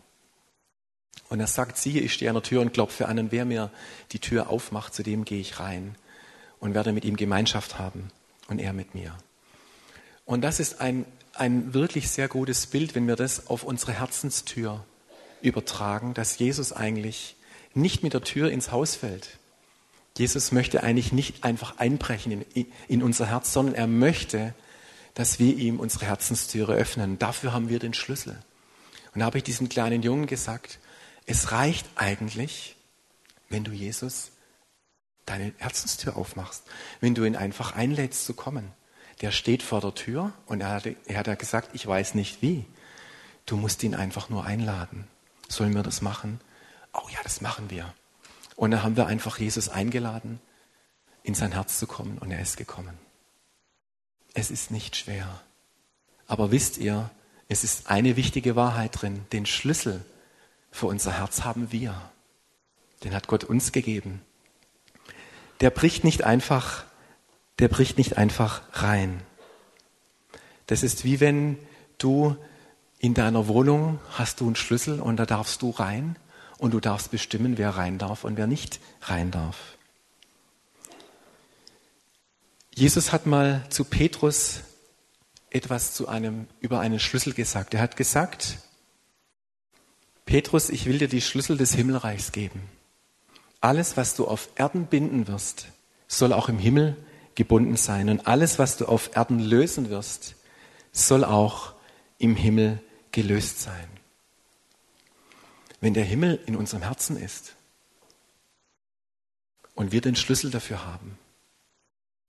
Und 1.29 1.39
er 1.39 1.45
sagt, 1.45 1.77
siehe, 1.77 2.01
ich 2.01 2.13
stehe 2.13 2.31
an 2.31 2.35
der 2.35 2.41
Tür 2.41 2.61
und 2.61 2.73
klopfe 2.73 3.07
an 3.07 3.19
und 3.19 3.31
wer 3.31 3.45
mir 3.45 3.69
die 4.11 4.17
Tür 4.17 4.49
aufmacht, 4.49 4.95
zu 4.95 5.03
dem 5.03 5.23
gehe 5.23 5.39
ich 5.39 5.59
rein 5.59 5.93
und 6.59 6.73
werde 6.73 6.93
mit 6.93 7.05
ihm 7.05 7.15
Gemeinschaft 7.15 7.77
haben 7.77 8.09
und 8.47 8.57
er 8.57 8.73
mit 8.73 8.95
mir. 8.95 9.15
Und 10.31 10.39
das 10.43 10.61
ist 10.61 10.79
ein, 10.79 11.05
ein 11.33 11.73
wirklich 11.73 12.09
sehr 12.09 12.29
gutes 12.29 12.65
Bild, 12.65 12.95
wenn 12.95 13.05
wir 13.05 13.17
das 13.17 13.47
auf 13.47 13.63
unsere 13.63 13.91
Herzenstür 13.91 14.85
übertragen, 15.41 16.13
dass 16.13 16.39
Jesus 16.39 16.71
eigentlich 16.71 17.35
nicht 17.73 18.01
mit 18.01 18.13
der 18.13 18.21
Tür 18.21 18.49
ins 18.49 18.71
Haus 18.71 18.95
fällt. 18.95 19.39
Jesus 20.17 20.53
möchte 20.53 20.83
eigentlich 20.83 21.11
nicht 21.11 21.43
einfach 21.43 21.79
einbrechen 21.79 22.45
in, 22.53 22.65
in 22.87 23.03
unser 23.03 23.25
Herz, 23.25 23.51
sondern 23.51 23.75
er 23.75 23.87
möchte, 23.87 24.55
dass 25.15 25.37
wir 25.37 25.53
ihm 25.53 25.81
unsere 25.81 26.05
Herzenstüre 26.05 26.75
öffnen. 26.75 27.19
Dafür 27.19 27.51
haben 27.51 27.67
wir 27.67 27.79
den 27.79 27.93
Schlüssel. 27.93 28.41
Und 29.13 29.19
da 29.19 29.25
habe 29.25 29.37
ich 29.37 29.43
diesem 29.43 29.67
kleinen 29.67 30.01
Jungen 30.01 30.27
gesagt, 30.27 30.79
es 31.25 31.51
reicht 31.51 31.89
eigentlich, 31.95 32.77
wenn 33.49 33.65
du 33.65 33.71
Jesus 33.71 34.31
deine 35.25 35.51
Herzenstür 35.57 36.15
aufmachst, 36.15 36.63
wenn 37.01 37.15
du 37.15 37.25
ihn 37.25 37.35
einfach 37.35 37.75
einlädst 37.75 38.23
zu 38.25 38.33
kommen 38.33 38.71
der 39.21 39.31
steht 39.31 39.63
vor 39.63 39.81
der 39.81 39.93
Tür 39.93 40.33
und 40.47 40.61
er 40.61 40.69
hat, 40.69 40.85
er 41.05 41.17
hat 41.17 41.39
gesagt, 41.39 41.69
ich 41.73 41.85
weiß 41.85 42.15
nicht 42.15 42.41
wie. 42.41 42.65
Du 43.45 43.55
musst 43.55 43.83
ihn 43.83 43.95
einfach 43.95 44.29
nur 44.29 44.45
einladen. 44.45 45.07
Sollen 45.47 45.75
wir 45.75 45.83
das 45.83 46.01
machen? 46.01 46.39
Oh 46.93 47.07
ja, 47.11 47.19
das 47.23 47.41
machen 47.41 47.69
wir. 47.69 47.93
Und 48.55 48.71
dann 48.71 48.83
haben 48.83 48.97
wir 48.97 49.07
einfach 49.07 49.37
Jesus 49.39 49.69
eingeladen, 49.69 50.39
in 51.23 51.35
sein 51.35 51.51
Herz 51.51 51.77
zu 51.77 51.87
kommen 51.87 52.17
und 52.17 52.31
er 52.31 52.41
ist 52.41 52.57
gekommen. 52.57 52.97
Es 54.33 54.49
ist 54.49 54.71
nicht 54.71 54.95
schwer. 54.95 55.41
Aber 56.27 56.51
wisst 56.51 56.77
ihr, 56.77 57.09
es 57.47 57.63
ist 57.63 57.89
eine 57.89 58.15
wichtige 58.15 58.55
Wahrheit 58.55 59.01
drin. 59.01 59.25
Den 59.31 59.45
Schlüssel 59.45 60.03
für 60.71 60.87
unser 60.87 61.11
Herz 61.11 61.43
haben 61.43 61.71
wir. 61.71 62.09
Den 63.03 63.13
hat 63.13 63.27
Gott 63.27 63.43
uns 63.43 63.71
gegeben. 63.71 64.21
Der 65.59 65.69
bricht 65.69 66.03
nicht 66.03 66.23
einfach 66.23 66.85
der 67.59 67.67
bricht 67.67 67.97
nicht 67.97 68.17
einfach 68.17 68.61
rein. 68.73 69.21
Das 70.67 70.83
ist 70.83 71.03
wie 71.03 71.19
wenn 71.19 71.57
du 71.97 72.35
in 72.99 73.13
deiner 73.13 73.47
Wohnung 73.47 73.99
hast 74.11 74.39
du 74.39 74.45
einen 74.45 74.55
Schlüssel 74.55 74.99
und 74.99 75.17
da 75.17 75.25
darfst 75.25 75.61
du 75.61 75.71
rein 75.71 76.15
und 76.57 76.71
du 76.73 76.79
darfst 76.79 77.11
bestimmen, 77.11 77.57
wer 77.57 77.71
rein 77.71 77.97
darf 77.97 78.23
und 78.23 78.37
wer 78.37 78.47
nicht 78.47 78.79
rein 79.01 79.31
darf. 79.31 79.57
Jesus 82.73 83.11
hat 83.11 83.25
mal 83.25 83.65
zu 83.69 83.83
Petrus 83.83 84.61
etwas 85.49 85.93
zu 85.93 86.07
einem, 86.07 86.47
über 86.61 86.79
einen 86.79 86.99
Schlüssel 86.99 87.33
gesagt. 87.33 87.73
Er 87.73 87.81
hat 87.81 87.97
gesagt, 87.97 88.59
Petrus, 90.25 90.69
ich 90.69 90.85
will 90.85 90.97
dir 90.97 91.09
die 91.09 91.21
Schlüssel 91.21 91.57
des 91.57 91.73
Himmelreichs 91.73 92.31
geben. 92.31 92.61
Alles, 93.59 93.97
was 93.97 94.15
du 94.15 94.27
auf 94.27 94.49
Erden 94.55 94.85
binden 94.85 95.27
wirst, 95.27 95.67
soll 96.07 96.31
auch 96.31 96.47
im 96.47 96.57
Himmel 96.57 96.95
gebunden 97.35 97.77
sein. 97.77 98.09
Und 98.09 98.27
alles, 98.27 98.59
was 98.59 98.77
du 98.77 98.85
auf 98.85 99.15
Erden 99.15 99.39
lösen 99.39 99.89
wirst, 99.89 100.35
soll 100.91 101.23
auch 101.23 101.73
im 102.17 102.35
Himmel 102.35 102.79
gelöst 103.11 103.61
sein. 103.61 103.87
Wenn 105.79 105.93
der 105.93 106.03
Himmel 106.03 106.39
in 106.45 106.55
unserem 106.55 106.83
Herzen 106.83 107.17
ist 107.17 107.55
und 109.73 109.91
wir 109.91 110.01
den 110.01 110.15
Schlüssel 110.15 110.51
dafür 110.51 110.85
haben, 110.85 111.17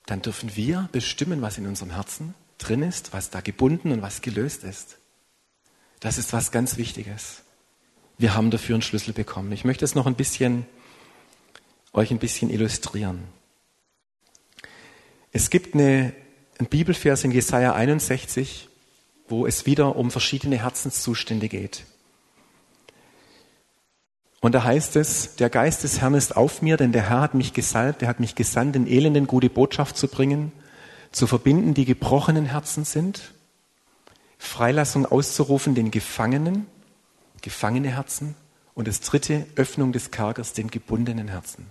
dann 0.06 0.22
dürfen 0.22 0.56
wir 0.56 0.88
bestimmen, 0.92 1.42
was 1.42 1.58
in 1.58 1.66
unserem 1.66 1.90
Herzen 1.90 2.34
drin 2.58 2.82
ist, 2.82 3.12
was 3.12 3.30
da 3.30 3.40
gebunden 3.40 3.92
und 3.92 4.02
was 4.02 4.22
gelöst 4.22 4.64
ist. 4.64 4.98
Das 6.00 6.18
ist 6.18 6.32
was 6.32 6.50
ganz 6.50 6.76
Wichtiges. 6.76 7.42
Wir 8.18 8.34
haben 8.34 8.50
dafür 8.50 8.74
einen 8.74 8.82
Schlüssel 8.82 9.12
bekommen. 9.12 9.52
Ich 9.52 9.64
möchte 9.64 9.84
es 9.84 9.94
noch 9.94 10.06
ein 10.06 10.14
bisschen, 10.14 10.66
euch 11.92 12.10
ein 12.10 12.18
bisschen 12.18 12.50
illustrieren. 12.50 13.24
Es 15.32 15.48
gibt 15.48 15.74
eine, 15.74 16.12
einen 16.58 16.68
Bibelvers 16.68 17.24
in 17.24 17.30
Jesaja 17.30 17.74
61, 17.74 18.68
wo 19.28 19.46
es 19.46 19.64
wieder 19.64 19.96
um 19.96 20.10
verschiedene 20.10 20.58
Herzenszustände 20.58 21.48
geht. 21.48 21.84
Und 24.40 24.52
da 24.52 24.64
heißt 24.64 24.96
es, 24.96 25.36
der 25.36 25.48
Geist 25.48 25.84
des 25.84 26.00
Herrn 26.00 26.14
ist 26.14 26.36
auf 26.36 26.60
mir, 26.60 26.76
denn 26.76 26.92
der 26.92 27.08
Herr 27.08 27.20
hat 27.20 27.34
mich 27.34 27.54
gesalbt, 27.54 28.02
er 28.02 28.08
hat 28.08 28.20
mich 28.20 28.34
gesandt, 28.34 28.74
den 28.74 28.86
Elenden 28.86 29.26
gute 29.26 29.48
Botschaft 29.48 29.96
zu 29.96 30.08
bringen, 30.08 30.52
zu 31.12 31.26
verbinden, 31.26 31.74
die 31.74 31.84
gebrochenen 31.84 32.46
Herzen 32.46 32.84
sind, 32.84 33.32
Freilassung 34.38 35.06
auszurufen 35.06 35.74
den 35.74 35.90
Gefangenen, 35.90 36.66
gefangene 37.40 37.90
Herzen 37.90 38.34
und 38.74 38.88
das 38.88 39.00
dritte, 39.00 39.46
Öffnung 39.54 39.92
des 39.92 40.10
Kerkers 40.10 40.52
den 40.52 40.68
gebundenen 40.68 41.28
Herzen. 41.28 41.70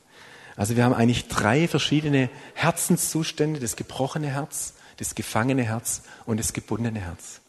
Also 0.56 0.76
wir 0.76 0.84
haben 0.84 0.94
eigentlich 0.94 1.28
drei 1.28 1.68
verschiedene 1.68 2.30
Herzenszustände, 2.54 3.60
das 3.60 3.76
gebrochene 3.76 4.28
Herz, 4.28 4.74
das 4.98 5.16
gefangene 5.16 5.64
Herz 5.64 6.04
und 6.26 6.40
das 6.40 6.54
gebundene 6.54 7.00
Herz. 7.00 7.42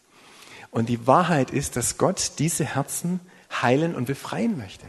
Und 0.71 0.89
die 0.89 1.07
Wahrheit 1.07 1.51
ist, 1.51 1.77
dass 1.77 1.99
Gott 1.99 2.33
diese 2.39 2.65
Herzen 2.65 3.21
heilen 3.61 3.95
und 3.95 4.07
befreien 4.07 4.57
möchte. 4.57 4.87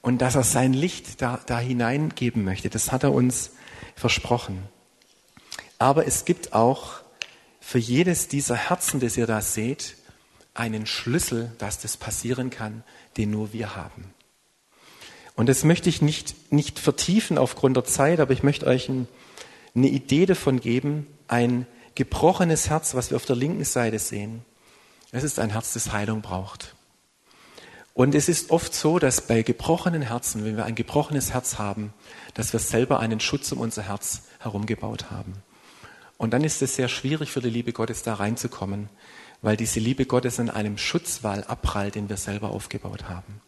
Und 0.00 0.18
dass 0.22 0.34
er 0.34 0.44
sein 0.44 0.72
Licht 0.72 1.20
da, 1.20 1.40
da 1.46 1.58
hineingeben 1.58 2.44
möchte. 2.44 2.70
Das 2.70 2.92
hat 2.92 3.04
er 3.04 3.12
uns 3.12 3.50
versprochen. 3.96 4.62
Aber 5.78 6.06
es 6.06 6.24
gibt 6.24 6.52
auch 6.52 7.00
für 7.60 7.78
jedes 7.78 8.28
dieser 8.28 8.56
Herzen, 8.56 9.00
das 9.00 9.16
ihr 9.16 9.26
da 9.26 9.40
seht, 9.40 9.96
einen 10.54 10.86
Schlüssel, 10.86 11.52
dass 11.58 11.80
das 11.80 11.96
passieren 11.96 12.50
kann, 12.50 12.84
den 13.16 13.30
nur 13.30 13.52
wir 13.52 13.76
haben. 13.76 14.14
Und 15.34 15.48
das 15.48 15.64
möchte 15.64 15.88
ich 15.88 16.00
nicht, 16.00 16.52
nicht 16.52 16.78
vertiefen 16.78 17.38
aufgrund 17.38 17.76
der 17.76 17.84
Zeit, 17.84 18.20
aber 18.20 18.32
ich 18.32 18.42
möchte 18.42 18.66
euch 18.66 18.88
ein, 18.88 19.08
eine 19.74 19.88
Idee 19.88 20.26
davon 20.26 20.60
geben. 20.60 21.06
Ein 21.26 21.66
gebrochenes 21.94 22.70
Herz, 22.70 22.94
was 22.94 23.10
wir 23.10 23.16
auf 23.16 23.24
der 23.24 23.36
linken 23.36 23.64
Seite 23.64 23.98
sehen, 23.98 24.42
es 25.10 25.22
ist 25.22 25.38
ein 25.38 25.50
Herz, 25.50 25.72
das 25.74 25.92
Heilung 25.92 26.22
braucht. 26.22 26.74
Und 27.94 28.16
es 28.16 28.28
ist 28.28 28.50
oft 28.50 28.74
so, 28.74 28.98
dass 28.98 29.20
bei 29.20 29.42
gebrochenen 29.42 30.02
Herzen, 30.02 30.44
wenn 30.44 30.56
wir 30.56 30.64
ein 30.64 30.74
gebrochenes 30.74 31.32
Herz 31.32 31.58
haben, 31.58 31.94
dass 32.34 32.52
wir 32.52 32.58
selber 32.58 32.98
einen 32.98 33.20
Schutz 33.20 33.52
um 33.52 33.60
unser 33.60 33.82
Herz 33.82 34.22
herumgebaut 34.40 35.12
haben. 35.12 35.34
Und 36.18 36.32
dann 36.32 36.42
ist 36.42 36.60
es 36.62 36.74
sehr 36.74 36.88
schwierig 36.88 37.30
für 37.30 37.40
die 37.40 37.50
Liebe 37.50 37.72
Gottes 37.72 38.02
da 38.02 38.14
reinzukommen, 38.14 38.88
weil 39.42 39.56
diese 39.56 39.78
Liebe 39.78 40.06
Gottes 40.06 40.40
an 40.40 40.50
einem 40.50 40.78
Schutzwall 40.78 41.44
abprallt, 41.44 41.94
den 41.94 42.08
wir 42.08 42.16
selber 42.16 42.50
aufgebaut 42.50 43.08
haben. 43.08 43.40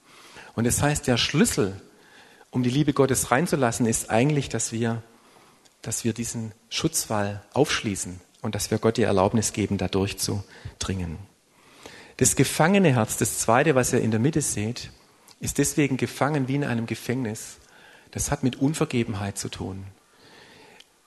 Und 0.57 0.65
das 0.65 0.83
heißt, 0.83 1.07
der 1.07 1.19
Schlüssel, 1.19 1.81
um 2.51 2.63
die 2.63 2.71
Liebe 2.71 2.95
Gottes 2.95 3.31
reinzulassen, 3.31 3.87
ist 3.87 4.11
eigentlich, 4.11 4.49
dass 4.49 4.73
wir, 4.73 5.03
dass 5.83 6.03
wir 6.03 6.15
diesen 6.15 6.53
Schutzwall 6.71 7.43
aufschließen 7.53 8.21
und 8.41 8.55
dass 8.55 8.71
wir 8.71 8.79
Gott 8.79 8.97
die 8.97 9.03
Erlaubnis 9.03 9.53
geben, 9.53 9.77
da 9.77 9.87
durchzudringen. 9.87 11.19
Das 12.17 12.35
gefangene 12.35 12.95
Herz, 12.95 13.19
das 13.19 13.39
zweite, 13.39 13.75
was 13.75 13.93
ihr 13.93 14.01
in 14.01 14.11
der 14.11 14.19
Mitte 14.19 14.41
seht, 14.41 14.91
ist 15.41 15.59
deswegen 15.59 15.99
gefangen 15.99 16.49
wie 16.49 16.55
in 16.55 16.65
einem 16.65 16.87
Gefängnis. 16.87 17.59
Das 18.11 18.31
hat 18.31 18.43
mit 18.43 18.57
Unvergebenheit 18.57 19.37
zu 19.37 19.51
tun. 19.51 19.85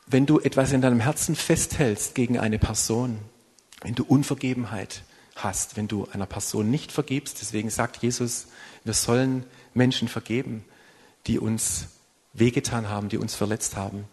Wenn 0.06 0.28
du 0.28 0.40
etwas 0.40 0.72
in 0.74 0.82
deinem 0.82 1.00
Herzen 1.00 1.36
festhältst 1.36 2.14
gegen 2.14 2.38
eine 2.38 2.60
Person, 2.60 3.18
wenn 3.82 3.96
du 3.96 4.04
Unvergebenheit 4.04 5.02
hast, 5.44 5.78
wenn 5.78 5.88
du 5.88 6.08
einer 6.12 6.26
Person 6.26 6.70
nicht 6.70 6.92
vergibst, 6.92 7.42
deswegen 7.42 7.70
sagt 7.70 8.02
Jesus, 8.04 8.48
wir 8.84 8.94
sollen 8.94 9.46
Menschen 9.74 10.08
vergeben, 10.08 10.66
die 11.28 11.40
uns 11.40 11.88
wehgetan 12.34 12.90
haben, 12.90 13.10
die 13.10 13.18
uns 13.18 13.36
verletzt 13.36 13.76
haben, 13.76 14.06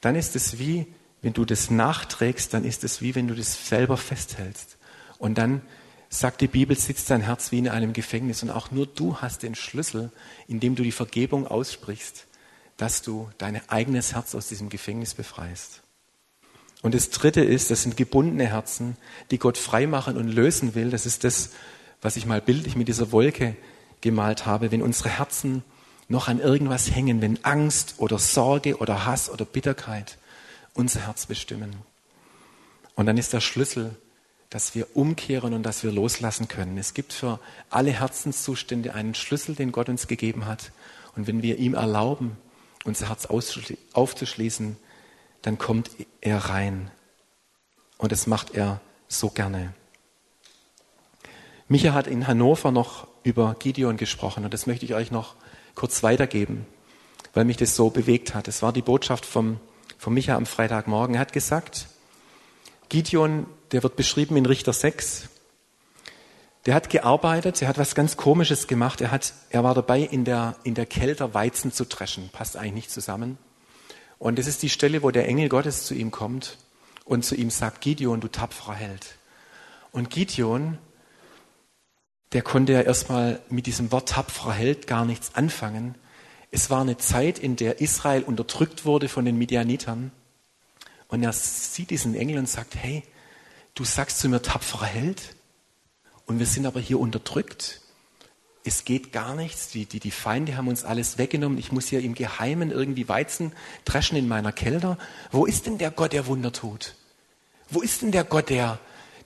dann 0.00 0.14
ist 0.14 0.36
es 0.36 0.58
wie, 0.58 0.86
wenn 1.22 1.32
du 1.32 1.44
das 1.44 1.70
nachträgst, 1.70 2.52
dann 2.54 2.64
ist 2.64 2.84
es 2.84 3.00
wie, 3.00 3.14
wenn 3.14 3.28
du 3.28 3.34
das 3.34 3.68
selber 3.68 3.96
festhältst. 3.96 4.76
Und 5.18 5.38
dann 5.38 5.62
sagt 6.08 6.40
die 6.40 6.46
Bibel, 6.46 6.76
sitzt 6.76 7.10
dein 7.10 7.22
Herz 7.22 7.52
wie 7.52 7.58
in 7.58 7.68
einem 7.68 7.92
Gefängnis. 7.92 8.42
Und 8.42 8.50
auch 8.50 8.70
nur 8.70 8.86
du 8.86 9.16
hast 9.16 9.42
den 9.42 9.54
Schlüssel, 9.54 10.10
indem 10.46 10.76
du 10.76 10.82
die 10.82 10.92
Vergebung 10.92 11.46
aussprichst, 11.46 12.26
dass 12.76 13.02
du 13.02 13.30
dein 13.38 13.66
eigenes 13.68 14.14
Herz 14.14 14.34
aus 14.34 14.48
diesem 14.48 14.68
Gefängnis 14.68 15.14
befreist. 15.14 15.82
Und 16.82 16.94
das 16.94 17.10
dritte 17.10 17.42
ist, 17.42 17.70
das 17.70 17.82
sind 17.82 17.96
gebundene 17.96 18.46
Herzen, 18.46 18.96
die 19.30 19.38
Gott 19.38 19.58
freimachen 19.58 20.16
und 20.16 20.28
lösen 20.28 20.74
will. 20.74 20.90
Das 20.90 21.06
ist 21.06 21.24
das, 21.24 21.50
was 22.02 22.16
ich 22.16 22.26
mal 22.26 22.40
bildlich 22.40 22.76
mit 22.76 22.88
dieser 22.88 23.12
Wolke 23.12 23.56
gemalt 24.00 24.46
habe. 24.46 24.70
Wenn 24.70 24.82
unsere 24.82 25.08
Herzen 25.08 25.64
noch 26.08 26.28
an 26.28 26.40
irgendwas 26.40 26.94
hängen, 26.94 27.20
wenn 27.20 27.44
Angst 27.44 27.94
oder 27.98 28.18
Sorge 28.18 28.76
oder 28.76 29.06
Hass 29.06 29.30
oder 29.30 29.44
Bitterkeit 29.44 30.18
unser 30.74 31.06
Herz 31.06 31.26
bestimmen. 31.26 31.74
Und 32.94 33.06
dann 33.06 33.18
ist 33.18 33.32
der 33.32 33.40
Schlüssel, 33.40 33.96
dass 34.50 34.74
wir 34.74 34.96
umkehren 34.96 35.54
und 35.54 35.64
dass 35.64 35.82
wir 35.82 35.90
loslassen 35.90 36.48
können. 36.48 36.78
Es 36.78 36.94
gibt 36.94 37.12
für 37.12 37.40
alle 37.68 37.90
Herzenszustände 37.90 38.94
einen 38.94 39.14
Schlüssel, 39.14 39.54
den 39.54 39.72
Gott 39.72 39.88
uns 39.88 40.06
gegeben 40.06 40.46
hat. 40.46 40.70
Und 41.16 41.26
wenn 41.26 41.42
wir 41.42 41.58
ihm 41.58 41.74
erlauben, 41.74 42.36
unser 42.84 43.08
Herz 43.08 43.26
aufzuschließen, 43.26 44.76
dann 45.46 45.58
kommt 45.58 45.90
er 46.20 46.38
rein. 46.38 46.90
Und 47.98 48.10
das 48.10 48.26
macht 48.26 48.56
er 48.56 48.80
so 49.06 49.30
gerne. 49.30 49.72
Micha 51.68 51.92
hat 51.92 52.08
in 52.08 52.26
Hannover 52.26 52.72
noch 52.72 53.06
über 53.22 53.54
Gideon 53.56 53.96
gesprochen 53.96 54.44
und 54.44 54.52
das 54.52 54.66
möchte 54.66 54.84
ich 54.84 54.94
euch 54.94 55.12
noch 55.12 55.36
kurz 55.76 56.02
weitergeben, 56.02 56.66
weil 57.32 57.44
mich 57.44 57.56
das 57.56 57.76
so 57.76 57.90
bewegt 57.90 58.34
hat. 58.34 58.48
Es 58.48 58.60
war 58.60 58.72
die 58.72 58.82
Botschaft 58.82 59.24
vom, 59.24 59.60
vom 59.96 60.14
Micha 60.14 60.34
am 60.34 60.46
Freitagmorgen. 60.46 61.14
Er 61.14 61.20
hat 61.20 61.32
gesagt, 61.32 61.86
Gideon, 62.88 63.46
der 63.70 63.84
wird 63.84 63.94
beschrieben 63.94 64.36
in 64.36 64.46
Richter 64.46 64.72
6, 64.72 65.28
der 66.66 66.74
hat 66.74 66.90
gearbeitet, 66.90 67.62
er 67.62 67.68
hat 67.68 67.78
was 67.78 67.94
ganz 67.94 68.16
Komisches 68.16 68.66
gemacht. 68.66 69.00
Er, 69.00 69.12
hat, 69.12 69.32
er 69.50 69.62
war 69.62 69.74
dabei, 69.74 70.00
in 70.00 70.24
der, 70.24 70.56
in 70.64 70.74
der 70.74 70.86
Kälte 70.86 71.34
Weizen 71.34 71.70
zu 71.70 71.84
dreschen. 71.84 72.30
Passt 72.30 72.56
eigentlich 72.56 72.74
nicht 72.74 72.90
zusammen. 72.90 73.38
Und 74.18 74.38
das 74.38 74.46
ist 74.46 74.62
die 74.62 74.68
Stelle, 74.68 75.02
wo 75.02 75.10
der 75.10 75.28
Engel 75.28 75.48
Gottes 75.48 75.84
zu 75.84 75.94
ihm 75.94 76.10
kommt 76.10 76.58
und 77.04 77.24
zu 77.24 77.34
ihm 77.34 77.50
sagt, 77.50 77.80
Gideon, 77.80 78.20
du 78.20 78.28
tapferer 78.28 78.74
Held. 78.74 79.16
Und 79.92 80.10
Gideon, 80.10 80.78
der 82.32 82.42
konnte 82.42 82.72
ja 82.72 82.80
erstmal 82.80 83.40
mit 83.48 83.66
diesem 83.66 83.92
Wort 83.92 84.08
tapferer 84.08 84.52
Held 84.52 84.86
gar 84.86 85.04
nichts 85.04 85.34
anfangen. 85.34 85.94
Es 86.50 86.70
war 86.70 86.80
eine 86.80 86.96
Zeit, 86.96 87.38
in 87.38 87.56
der 87.56 87.80
Israel 87.80 88.22
unterdrückt 88.22 88.84
wurde 88.84 89.08
von 89.08 89.24
den 89.24 89.36
Midianitern. 89.36 90.12
Und 91.08 91.22
er 91.22 91.32
sieht 91.32 91.90
diesen 91.90 92.14
Engel 92.14 92.38
und 92.38 92.48
sagt, 92.48 92.74
hey, 92.74 93.02
du 93.74 93.84
sagst 93.84 94.18
zu 94.18 94.28
mir 94.28 94.42
tapferer 94.42 94.86
Held? 94.86 95.36
und 96.26 96.38
wir 96.38 96.46
sind 96.46 96.66
aber 96.66 96.80
hier 96.80 97.00
unterdrückt. 97.00 97.80
Es 98.66 98.84
geht 98.84 99.12
gar 99.12 99.36
nichts. 99.36 99.68
Die, 99.68 99.86
die, 99.86 100.00
die 100.00 100.10
Feinde 100.10 100.56
haben 100.56 100.66
uns 100.66 100.84
alles 100.84 101.18
weggenommen. 101.18 101.56
Ich 101.56 101.70
muss 101.70 101.86
hier 101.86 102.00
im 102.00 102.14
Geheimen 102.14 102.72
irgendwie 102.72 103.08
Weizen 103.08 103.52
dreschen 103.84 104.18
in 104.18 104.26
meiner 104.26 104.50
Kelter. 104.50 104.98
Wo 105.30 105.46
ist 105.46 105.66
denn 105.66 105.78
der 105.78 105.92
Gott, 105.92 106.12
der 106.12 106.26
Wunder 106.26 106.52
tut? 106.52 106.96
Wo 107.70 107.80
ist 107.80 108.02
denn 108.02 108.10
der 108.10 108.24
Gott, 108.24 108.50
der, 108.50 108.80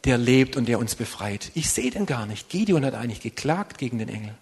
der 0.04 0.18
lebt 0.18 0.56
und 0.56 0.68
der 0.68 0.78
uns 0.78 0.94
befreit? 0.94 1.52
Ich 1.54 1.70
sehe 1.70 1.90
den 1.90 2.04
gar 2.04 2.26
nicht. 2.26 2.50
Gideon 2.50 2.84
hat 2.84 2.94
eigentlich 2.94 3.22
geklagt 3.22 3.78
gegen 3.78 3.98
den 3.98 4.10
Engel. 4.10 4.34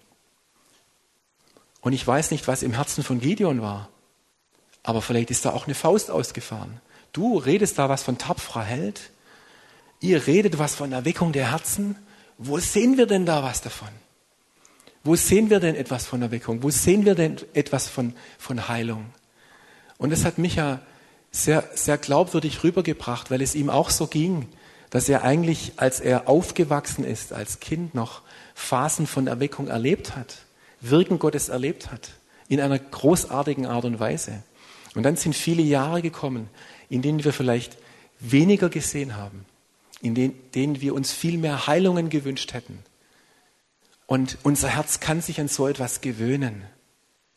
Und 1.79 1.93
ich 1.93 2.05
weiß 2.05 2.31
nicht, 2.31 2.49
was 2.49 2.61
im 2.61 2.73
Herzen 2.73 3.01
von 3.01 3.21
Gideon 3.21 3.61
war. 3.61 3.87
Aber 4.83 5.01
vielleicht 5.01 5.31
ist 5.31 5.45
da 5.45 5.51
auch 5.51 5.65
eine 5.65 5.75
Faust 5.75 6.11
ausgefahren. 6.11 6.81
Du 7.13 7.37
redest 7.37 7.79
da 7.79 7.87
was 7.87 8.03
von 8.03 8.17
tapferer 8.17 8.63
Held. 8.63 9.11
Ihr 10.01 10.27
redet 10.27 10.59
was 10.59 10.75
von 10.75 10.91
Erweckung 10.91 11.31
der 11.31 11.51
Herzen. 11.51 11.95
Wo 12.37 12.59
sehen 12.59 12.97
wir 12.97 13.05
denn 13.05 13.25
da 13.25 13.43
was 13.43 13.61
davon? 13.61 13.89
Wo 15.09 15.15
sehen 15.15 15.49
wir 15.49 15.59
denn 15.59 15.73
etwas 15.73 16.05
von 16.05 16.21
Erweckung? 16.21 16.61
Wo 16.61 16.69
sehen 16.69 17.03
wir 17.03 17.15
denn 17.15 17.37
etwas 17.55 17.87
von, 17.89 18.13
von 18.37 18.67
Heilung? 18.67 19.07
Und 19.97 20.11
das 20.11 20.23
hat 20.23 20.37
mich 20.37 20.57
ja 20.57 20.81
sehr, 21.31 21.67
sehr 21.73 21.97
glaubwürdig 21.97 22.63
rübergebracht, 22.63 23.31
weil 23.31 23.41
es 23.41 23.55
ihm 23.55 23.71
auch 23.71 23.89
so 23.89 24.05
ging, 24.05 24.45
dass 24.91 25.09
er 25.09 25.23
eigentlich, 25.23 25.73
als 25.77 25.99
er 25.99 26.29
aufgewachsen 26.29 27.03
ist, 27.03 27.33
als 27.33 27.59
Kind 27.59 27.95
noch 27.95 28.21
Phasen 28.53 29.07
von 29.07 29.25
Erweckung 29.25 29.67
erlebt 29.67 30.15
hat, 30.15 30.43
Wirken 30.79 31.17
Gottes 31.17 31.49
erlebt 31.49 31.91
hat, 31.91 32.11
in 32.47 32.61
einer 32.61 32.77
großartigen 32.77 33.65
Art 33.65 33.85
und 33.85 33.99
Weise. 33.99 34.43
Und 34.93 35.01
dann 35.01 35.15
sind 35.15 35.33
viele 35.33 35.63
Jahre 35.63 36.03
gekommen, 36.03 36.51
in 36.87 37.01
denen 37.01 37.23
wir 37.23 37.33
vielleicht 37.33 37.79
weniger 38.19 38.69
gesehen 38.69 39.17
haben 39.17 39.43
in 40.01 40.13
denen 40.55 40.81
wir 40.81 40.93
uns 40.93 41.11
viel 41.11 41.37
mehr 41.37 41.67
Heilungen 41.67 42.09
gewünscht 42.09 42.53
hätten. 42.53 42.79
Und 44.09 44.39
unser 44.41 44.69
Herz 44.69 44.99
kann 44.99 45.21
sich 45.21 45.39
an 45.39 45.47
so 45.47 45.67
etwas 45.67 46.01
gewöhnen. 46.01 46.63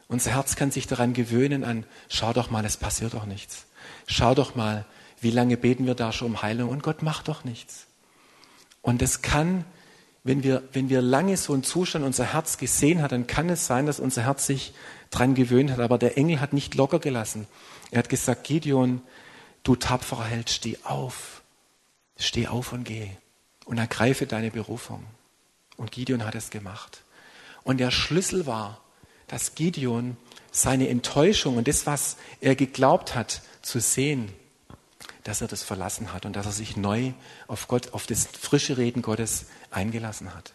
Unser 0.08 0.30
Herz 0.30 0.56
kann 0.56 0.70
sich 0.70 0.86
daran 0.86 1.12
gewöhnen 1.12 1.64
an, 1.64 1.84
schau 2.08 2.32
doch 2.32 2.50
mal, 2.50 2.64
es 2.64 2.78
passiert 2.78 3.12
doch 3.12 3.26
nichts. 3.26 3.66
Schau 4.06 4.34
doch 4.34 4.54
mal, 4.54 4.86
wie 5.20 5.30
lange 5.30 5.58
beten 5.58 5.84
wir 5.84 5.94
da 5.94 6.12
schon 6.12 6.28
um 6.28 6.40
Heilung 6.40 6.70
und 6.70 6.82
Gott 6.82 7.02
macht 7.02 7.28
doch 7.28 7.44
nichts. 7.44 7.88
Und 8.80 9.02
es 9.02 9.20
kann, 9.20 9.66
wenn 10.24 10.42
wir, 10.42 10.62
wenn 10.72 10.88
wir 10.88 11.02
lange 11.02 11.36
so 11.36 11.52
einen 11.52 11.62
Zustand 11.62 12.06
unser 12.06 12.32
Herz 12.32 12.56
gesehen 12.56 13.02
hat, 13.02 13.12
dann 13.12 13.26
kann 13.26 13.50
es 13.50 13.66
sein, 13.66 13.84
dass 13.84 14.00
unser 14.00 14.22
Herz 14.22 14.46
sich 14.46 14.72
daran 15.10 15.34
gewöhnt 15.34 15.72
hat. 15.72 15.80
Aber 15.80 15.98
der 15.98 16.16
Engel 16.16 16.40
hat 16.40 16.54
nicht 16.54 16.74
locker 16.74 17.00
gelassen. 17.00 17.46
Er 17.90 17.98
hat 17.98 18.08
gesagt, 18.08 18.44
Gideon, 18.44 19.02
du 19.62 19.76
tapferer 19.76 20.24
Held, 20.24 20.48
steh 20.48 20.78
auf. 20.84 21.42
Steh 22.16 22.48
auf 22.48 22.72
und 22.72 22.84
geh 22.84 23.10
und 23.66 23.76
ergreife 23.76 24.24
deine 24.24 24.50
Berufung. 24.50 25.04
Und 25.82 25.90
Gideon 25.90 26.24
hat 26.24 26.36
es 26.36 26.50
gemacht. 26.50 27.02
Und 27.64 27.78
der 27.78 27.90
Schlüssel 27.90 28.46
war, 28.46 28.80
dass 29.26 29.56
Gideon 29.56 30.16
seine 30.52 30.88
Enttäuschung 30.88 31.56
und 31.56 31.66
das, 31.66 31.86
was 31.86 32.18
er 32.40 32.54
geglaubt 32.54 33.16
hat 33.16 33.42
zu 33.62 33.80
sehen, 33.80 34.32
dass 35.24 35.40
er 35.40 35.48
das 35.48 35.64
verlassen 35.64 36.12
hat 36.12 36.24
und 36.24 36.36
dass 36.36 36.46
er 36.46 36.52
sich 36.52 36.76
neu 36.76 37.14
auf 37.48 37.66
Gott, 37.66 37.94
auf 37.94 38.06
das 38.06 38.28
frische 38.28 38.78
Reden 38.78 39.02
Gottes 39.02 39.46
eingelassen 39.72 40.32
hat. 40.36 40.54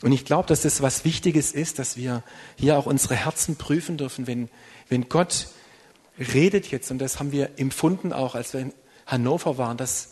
Und 0.00 0.12
ich 0.12 0.24
glaube, 0.24 0.46
dass 0.46 0.62
das 0.62 0.80
was 0.80 1.04
Wichtiges 1.04 1.50
ist, 1.50 1.80
dass 1.80 1.96
wir 1.96 2.22
hier 2.56 2.78
auch 2.78 2.86
unsere 2.86 3.16
Herzen 3.16 3.56
prüfen 3.56 3.96
dürfen, 3.96 4.28
wenn, 4.28 4.48
wenn 4.88 5.08
Gott 5.08 5.48
redet 6.20 6.70
jetzt, 6.70 6.92
und 6.92 7.00
das 7.00 7.18
haben 7.18 7.32
wir 7.32 7.58
empfunden 7.58 8.12
auch, 8.12 8.36
als 8.36 8.52
wir 8.52 8.60
in 8.60 8.72
Hannover 9.06 9.58
waren, 9.58 9.76
dass 9.76 10.10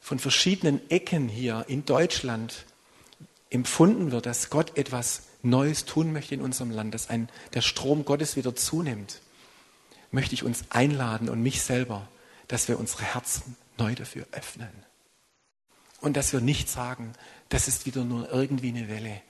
von 0.00 0.18
verschiedenen 0.18 0.90
Ecken 0.90 1.28
hier 1.28 1.66
in 1.68 1.84
Deutschland 1.84 2.66
empfunden 3.52 4.12
wird, 4.12 4.26
dass 4.26 4.50
Gott 4.50 4.76
etwas 4.76 5.22
Neues 5.42 5.84
tun 5.84 6.12
möchte 6.12 6.34
in 6.34 6.40
unserem 6.40 6.70
Land, 6.70 6.94
dass 6.94 7.10
ein, 7.10 7.28
der 7.54 7.62
Strom 7.62 8.04
Gottes 8.04 8.36
wieder 8.36 8.54
zunimmt, 8.54 9.20
möchte 10.10 10.34
ich 10.34 10.44
uns 10.44 10.64
einladen 10.70 11.28
und 11.28 11.42
mich 11.42 11.62
selber, 11.62 12.08
dass 12.48 12.68
wir 12.68 12.78
unsere 12.78 13.02
Herzen 13.02 13.56
neu 13.78 13.94
dafür 13.94 14.26
öffnen. 14.32 14.70
Und 16.00 16.16
dass 16.16 16.32
wir 16.32 16.40
nicht 16.40 16.68
sagen, 16.68 17.12
das 17.48 17.68
ist 17.68 17.86
wieder 17.86 18.04
nur 18.04 18.30
irgendwie 18.30 18.68
eine 18.68 18.88
Welle, 18.88 19.20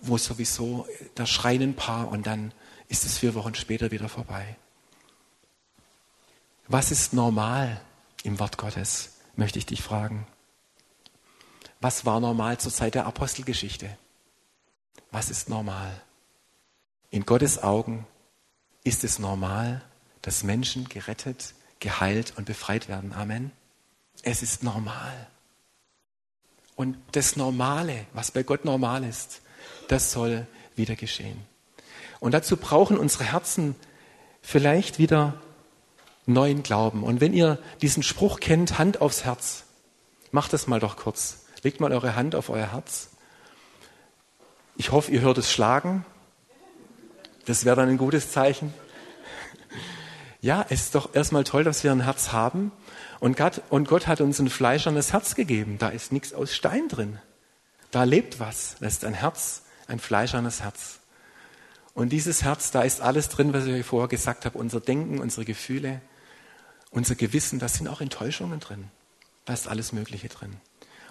wo 0.00 0.18
sowieso, 0.18 0.86
da 1.14 1.26
schreien 1.26 1.62
ein 1.62 1.76
paar 1.76 2.08
und 2.08 2.26
dann 2.26 2.52
ist 2.88 3.04
es 3.04 3.18
vier 3.18 3.34
Wochen 3.34 3.54
später 3.54 3.90
wieder 3.90 4.08
vorbei. 4.08 4.56
Was 6.68 6.90
ist 6.90 7.12
normal 7.12 7.80
im 8.22 8.38
Wort 8.38 8.58
Gottes? 8.58 9.10
möchte 9.36 9.58
ich 9.58 9.66
dich 9.66 9.82
fragen. 9.82 10.26
Was 11.84 12.06
war 12.06 12.18
normal 12.18 12.56
zur 12.56 12.72
Zeit 12.72 12.94
der 12.94 13.04
Apostelgeschichte? 13.04 13.90
Was 15.10 15.28
ist 15.28 15.50
normal? 15.50 15.92
In 17.10 17.26
Gottes 17.26 17.62
Augen 17.62 18.06
ist 18.84 19.04
es 19.04 19.18
normal, 19.18 19.82
dass 20.22 20.44
Menschen 20.44 20.88
gerettet, 20.88 21.52
geheilt 21.80 22.32
und 22.38 22.46
befreit 22.46 22.88
werden. 22.88 23.12
Amen. 23.12 23.52
Es 24.22 24.42
ist 24.42 24.62
normal. 24.62 25.26
Und 26.74 26.96
das 27.12 27.36
Normale, 27.36 28.06
was 28.14 28.30
bei 28.30 28.44
Gott 28.44 28.64
normal 28.64 29.04
ist, 29.04 29.42
das 29.88 30.10
soll 30.10 30.46
wieder 30.76 30.96
geschehen. 30.96 31.44
Und 32.18 32.32
dazu 32.32 32.56
brauchen 32.56 32.96
unsere 32.96 33.24
Herzen 33.24 33.76
vielleicht 34.40 34.98
wieder 34.98 35.38
neuen 36.24 36.62
Glauben. 36.62 37.02
Und 37.02 37.20
wenn 37.20 37.34
ihr 37.34 37.58
diesen 37.82 38.02
Spruch 38.02 38.40
kennt, 38.40 38.78
Hand 38.78 39.02
aufs 39.02 39.26
Herz, 39.26 39.64
macht 40.30 40.54
das 40.54 40.66
mal 40.66 40.80
doch 40.80 40.96
kurz. 40.96 41.43
Legt 41.64 41.80
mal 41.80 41.92
eure 41.92 42.14
Hand 42.14 42.34
auf 42.34 42.50
euer 42.50 42.72
Herz. 42.72 43.08
Ich 44.76 44.92
hoffe, 44.92 45.10
ihr 45.10 45.22
hört 45.22 45.38
es 45.38 45.50
schlagen. 45.50 46.04
Das 47.46 47.64
wäre 47.64 47.74
dann 47.74 47.88
ein 47.88 47.98
gutes 47.98 48.30
Zeichen. 48.30 48.72
Ja, 50.40 50.66
es 50.68 50.82
ist 50.82 50.94
doch 50.94 51.14
erstmal 51.14 51.42
toll, 51.44 51.64
dass 51.64 51.84
wir 51.84 51.90
ein 51.90 52.02
Herz 52.02 52.30
haben. 52.30 52.70
Und 53.18 53.34
Gott, 53.34 53.62
und 53.70 53.88
Gott 53.88 54.06
hat 54.06 54.20
uns 54.20 54.38
ein 54.40 54.50
fleischernes 54.50 55.14
Herz 55.14 55.34
gegeben. 55.34 55.78
Da 55.78 55.88
ist 55.88 56.12
nichts 56.12 56.34
aus 56.34 56.54
Stein 56.54 56.88
drin. 56.88 57.18
Da 57.90 58.04
lebt 58.04 58.40
was. 58.40 58.76
Das 58.78 58.92
ist 58.92 59.06
ein 59.06 59.14
Herz, 59.14 59.62
ein 59.86 59.98
fleischernes 59.98 60.60
Herz. 60.60 60.98
Und 61.94 62.10
dieses 62.10 62.42
Herz, 62.42 62.72
da 62.72 62.82
ist 62.82 63.00
alles 63.00 63.30
drin, 63.30 63.54
was 63.54 63.64
ich 63.64 63.72
euch 63.72 63.86
vorher 63.86 64.08
gesagt 64.08 64.44
habe. 64.44 64.58
Unser 64.58 64.80
Denken, 64.80 65.18
unsere 65.18 65.46
Gefühle, 65.46 66.02
unser 66.90 67.14
Gewissen, 67.14 67.58
da 67.58 67.68
sind 67.68 67.88
auch 67.88 68.02
Enttäuschungen 68.02 68.60
drin. 68.60 68.90
Da 69.46 69.54
ist 69.54 69.66
alles 69.66 69.94
Mögliche 69.94 70.28
drin. 70.28 70.58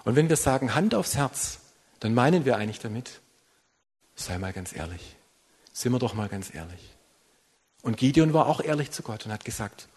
Und 0.04 0.16
wenn 0.16 0.30
wir 0.30 0.36
sagen 0.36 0.76
Hand 0.76 0.96
aufs 0.96 1.16
Herz, 1.16 1.60
dann 2.00 2.14
meinen 2.14 2.46
wir 2.46 2.58
eigentlich 2.58 2.80
damit, 2.80 3.22
sei 4.16 4.38
mal 4.38 4.54
ganz 4.54 4.76
ehrlich. 4.76 5.16
Sind 5.72 5.92
wir 5.92 6.00
doch 6.00 6.14
mal 6.14 6.30
ganz 6.30 6.54
ehrlich. 6.54 6.94
Und 7.82 7.98
Gideon 7.98 8.34
war 8.34 8.48
auch 8.48 8.62
ehrlich 8.62 8.92
zu 8.92 9.04
Gott 9.04 9.26
und 9.26 9.32
hat 9.32 9.46
gesagt, 9.46 9.88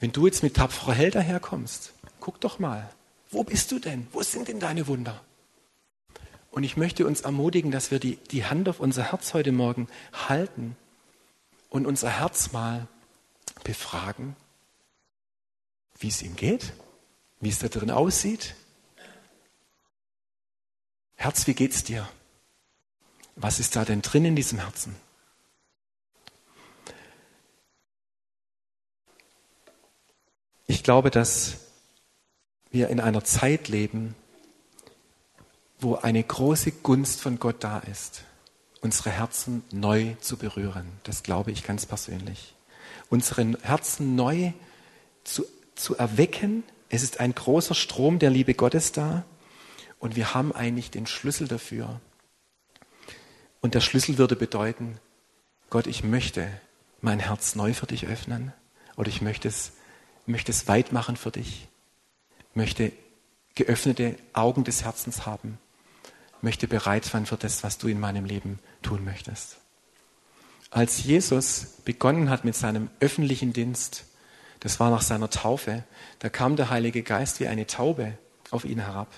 wenn 0.00 0.12
du 0.12 0.26
jetzt 0.26 0.42
mit 0.42 0.54
tapferer 0.54 0.94
Held 0.94 1.14
daherkommst, 1.14 1.92
guck 2.20 2.40
doch 2.40 2.58
mal, 2.58 2.90
wo 3.30 3.42
bist 3.42 3.72
du 3.72 3.78
denn? 3.78 4.06
Wo 4.12 4.22
sind 4.22 4.48
denn 4.48 4.60
deine 4.60 4.86
Wunder? 4.86 5.22
Und 6.50 6.62
ich 6.62 6.76
möchte 6.76 7.06
uns 7.06 7.22
ermutigen, 7.22 7.72
dass 7.72 7.90
wir 7.90 7.98
die, 7.98 8.16
die 8.16 8.44
Hand 8.44 8.68
auf 8.68 8.78
unser 8.78 9.10
Herz 9.10 9.34
heute 9.34 9.50
Morgen 9.50 9.88
halten 10.28 10.76
und 11.68 11.86
unser 11.86 12.10
Herz 12.10 12.52
mal 12.52 12.86
befragen, 13.64 14.36
wie 15.98 16.08
es 16.08 16.22
ihm 16.22 16.36
geht, 16.36 16.72
wie 17.40 17.48
es 17.48 17.58
da 17.58 17.66
drin 17.66 17.90
aussieht. 17.90 18.54
Herz, 21.16 21.46
wie 21.46 21.54
geht's 21.54 21.84
dir? 21.84 22.08
Was 23.36 23.60
ist 23.60 23.76
da 23.76 23.84
denn 23.84 24.02
drin 24.02 24.24
in 24.24 24.36
diesem 24.36 24.58
Herzen? 24.58 24.94
Ich 30.66 30.82
glaube, 30.82 31.10
dass 31.10 31.56
wir 32.70 32.88
in 32.88 33.00
einer 33.00 33.24
Zeit 33.24 33.68
leben, 33.68 34.14
wo 35.78 35.96
eine 35.96 36.22
große 36.22 36.72
Gunst 36.72 37.20
von 37.20 37.38
Gott 37.38 37.62
da 37.62 37.78
ist, 37.80 38.22
unsere 38.80 39.10
Herzen 39.10 39.62
neu 39.70 40.14
zu 40.20 40.36
berühren. 40.36 40.86
Das 41.02 41.22
glaube 41.22 41.50
ich 41.50 41.64
ganz 41.64 41.86
persönlich. 41.86 42.54
Unsere 43.10 43.56
Herzen 43.62 44.14
neu 44.16 44.52
zu, 45.24 45.44
zu 45.74 45.96
erwecken. 45.96 46.64
Es 46.88 47.02
ist 47.02 47.20
ein 47.20 47.34
großer 47.34 47.74
Strom 47.74 48.18
der 48.18 48.30
Liebe 48.30 48.54
Gottes 48.54 48.92
da 48.92 49.24
und 49.98 50.16
wir 50.16 50.34
haben 50.34 50.52
eigentlich 50.52 50.90
den 50.90 51.06
Schlüssel 51.06 51.48
dafür. 51.48 52.00
Und 53.60 53.74
der 53.74 53.80
Schlüssel 53.80 54.18
würde 54.18 54.36
bedeuten, 54.36 54.98
Gott, 55.70 55.86
ich 55.86 56.04
möchte 56.04 56.50
mein 57.00 57.18
Herz 57.18 57.54
neu 57.54 57.72
für 57.74 57.86
dich 57.86 58.06
öffnen 58.06 58.52
oder 58.96 59.08
ich 59.08 59.22
möchte 59.22 59.48
es, 59.48 59.72
möchte 60.26 60.52
es 60.52 60.68
weit 60.68 60.92
machen 60.92 61.16
für 61.16 61.30
dich, 61.30 61.68
möchte 62.52 62.92
geöffnete 63.54 64.16
Augen 64.32 64.64
des 64.64 64.84
Herzens 64.84 65.26
haben, 65.26 65.58
möchte 66.42 66.68
bereit 66.68 67.04
sein 67.06 67.26
für 67.26 67.36
das, 67.36 67.62
was 67.62 67.78
du 67.78 67.88
in 67.88 68.00
meinem 68.00 68.24
Leben 68.24 68.58
tun 68.82 69.04
möchtest. 69.04 69.56
Als 70.70 71.04
Jesus 71.04 71.78
begonnen 71.84 72.30
hat 72.30 72.44
mit 72.44 72.56
seinem 72.56 72.90
öffentlichen 73.00 73.52
Dienst, 73.52 74.04
das 74.60 74.80
war 74.80 74.90
nach 74.90 75.02
seiner 75.02 75.30
Taufe, 75.30 75.84
da 76.18 76.28
kam 76.28 76.56
der 76.56 76.68
Heilige 76.68 77.02
Geist 77.02 77.40
wie 77.40 77.46
eine 77.46 77.66
Taube 77.66 78.18
auf 78.50 78.64
ihn 78.64 78.80
herab 78.80 79.08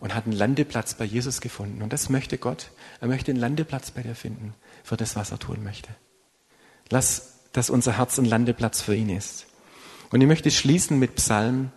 und 0.00 0.14
hat 0.14 0.24
einen 0.24 0.32
Landeplatz 0.32 0.94
bei 0.94 1.04
Jesus 1.04 1.40
gefunden. 1.40 1.82
Und 1.82 1.92
das 1.92 2.08
möchte 2.08 2.38
Gott. 2.38 2.70
Er 3.00 3.08
möchte 3.08 3.30
einen 3.30 3.40
Landeplatz 3.40 3.90
bei 3.90 4.02
dir 4.02 4.14
finden 4.14 4.54
für 4.82 4.96
das, 4.96 5.14
was 5.14 5.30
er 5.30 5.38
tun 5.38 5.62
möchte. 5.62 5.90
Lass, 6.88 7.34
dass 7.52 7.70
unser 7.70 7.98
Herz 7.98 8.18
ein 8.18 8.24
Landeplatz 8.24 8.80
für 8.80 8.94
ihn 8.94 9.10
ist. 9.10 9.46
Und 10.10 10.20
ich 10.20 10.26
möchte 10.26 10.50
schließen 10.50 10.98
mit 10.98 11.16
Psalm 11.16 11.70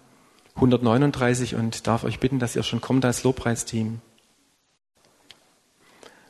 139 0.55 1.55
und 1.55 1.85
darf 1.87 2.03
euch 2.03 2.19
bitten, 2.19 2.39
dass 2.39 2.55
ihr 2.55 2.63
schon 2.63 2.81
kommt 2.81 3.05
als 3.05 3.23
Lobpreisteam. 3.23 4.01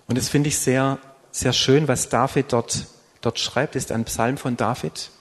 Und 0.07 0.17
das 0.17 0.29
finde 0.29 0.49
ich 0.49 0.57
sehr, 0.57 0.99
sehr 1.31 1.53
schön, 1.53 1.87
was 1.87 2.09
David 2.09 2.51
dort, 2.51 2.87
dort 3.21 3.39
schreibt, 3.39 3.75
ist 3.75 3.91
ein 3.91 4.05
Psalm 4.05 4.37
von 4.37 4.57
David. 4.57 5.11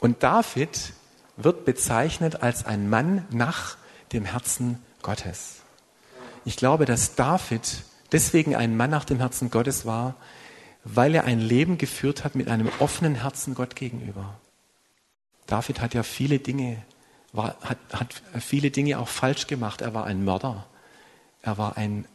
Und 0.00 0.22
David 0.22 0.92
wird 1.36 1.64
bezeichnet 1.64 2.42
als 2.42 2.64
ein 2.64 2.88
Mann 2.88 3.26
nach 3.30 3.76
dem 4.12 4.24
Herzen 4.24 4.78
Gottes. 5.02 5.61
Ich 6.44 6.56
glaube, 6.56 6.84
dass 6.84 7.14
David 7.14 7.82
deswegen 8.10 8.56
ein 8.56 8.76
Mann 8.76 8.90
nach 8.90 9.04
dem 9.04 9.18
Herzen 9.18 9.50
Gottes 9.50 9.86
war, 9.86 10.16
weil 10.84 11.14
er 11.14 11.24
ein 11.24 11.40
Leben 11.40 11.78
geführt 11.78 12.24
hat 12.24 12.34
mit 12.34 12.48
einem 12.48 12.68
offenen 12.80 13.14
Herzen 13.14 13.54
Gott 13.54 13.76
gegenüber. 13.76 14.38
David 15.46 15.80
hat 15.80 15.94
ja 15.94 16.02
viele 16.02 16.38
Dinge, 16.38 16.82
war, 17.32 17.56
hat, 17.62 17.78
hat 17.92 18.22
viele 18.40 18.70
Dinge 18.70 18.98
auch 18.98 19.08
falsch 19.08 19.46
gemacht. 19.46 19.80
Er 19.80 19.94
war 19.94 20.04
ein 20.06 20.24
Mörder. 20.24 20.66
Er 21.42 21.58
war 21.58 21.76
ein, 21.76 22.06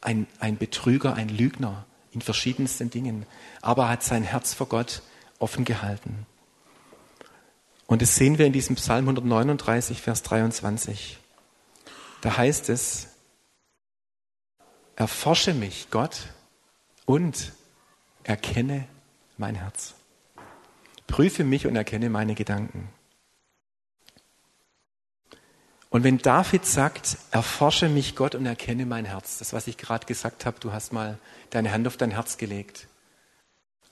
ein, 0.00 0.26
ein 0.38 0.56
Betrüger, 0.56 1.14
ein 1.14 1.28
Lügner 1.28 1.84
in 2.12 2.20
verschiedensten 2.20 2.90
Dingen. 2.90 3.26
Aber 3.60 3.84
er 3.84 3.90
hat 3.90 4.02
sein 4.02 4.22
Herz 4.22 4.54
vor 4.54 4.68
Gott 4.68 5.02
offen 5.38 5.64
gehalten. 5.64 6.26
Und 7.86 8.00
das 8.02 8.14
sehen 8.14 8.38
wir 8.38 8.46
in 8.46 8.52
diesem 8.52 8.76
Psalm 8.76 9.04
139, 9.04 10.00
Vers 10.00 10.22
23. 10.22 11.18
Da 12.22 12.36
heißt 12.36 12.70
es, 12.70 13.08
erforsche 14.96 15.54
mich, 15.54 15.88
Gott, 15.90 16.28
und 17.06 17.52
erkenne 18.22 18.86
mein 19.36 19.54
Herz. 19.54 19.94
Prüfe 21.06 21.44
mich 21.44 21.66
und 21.66 21.76
erkenne 21.76 22.10
meine 22.10 22.34
Gedanken. 22.34 22.88
Und 25.90 26.02
wenn 26.02 26.18
David 26.18 26.66
sagt, 26.66 27.18
erforsche 27.30 27.88
mich 27.88 28.16
Gott 28.16 28.34
und 28.34 28.46
erkenne 28.46 28.84
mein 28.84 29.04
Herz, 29.04 29.38
das 29.38 29.52
was 29.52 29.68
ich 29.68 29.76
gerade 29.76 30.06
gesagt 30.06 30.44
habe, 30.44 30.58
du 30.58 30.72
hast 30.72 30.92
mal 30.92 31.18
deine 31.50 31.70
Hand 31.70 31.86
auf 31.86 31.96
dein 31.96 32.10
Herz 32.10 32.36
gelegt. 32.36 32.88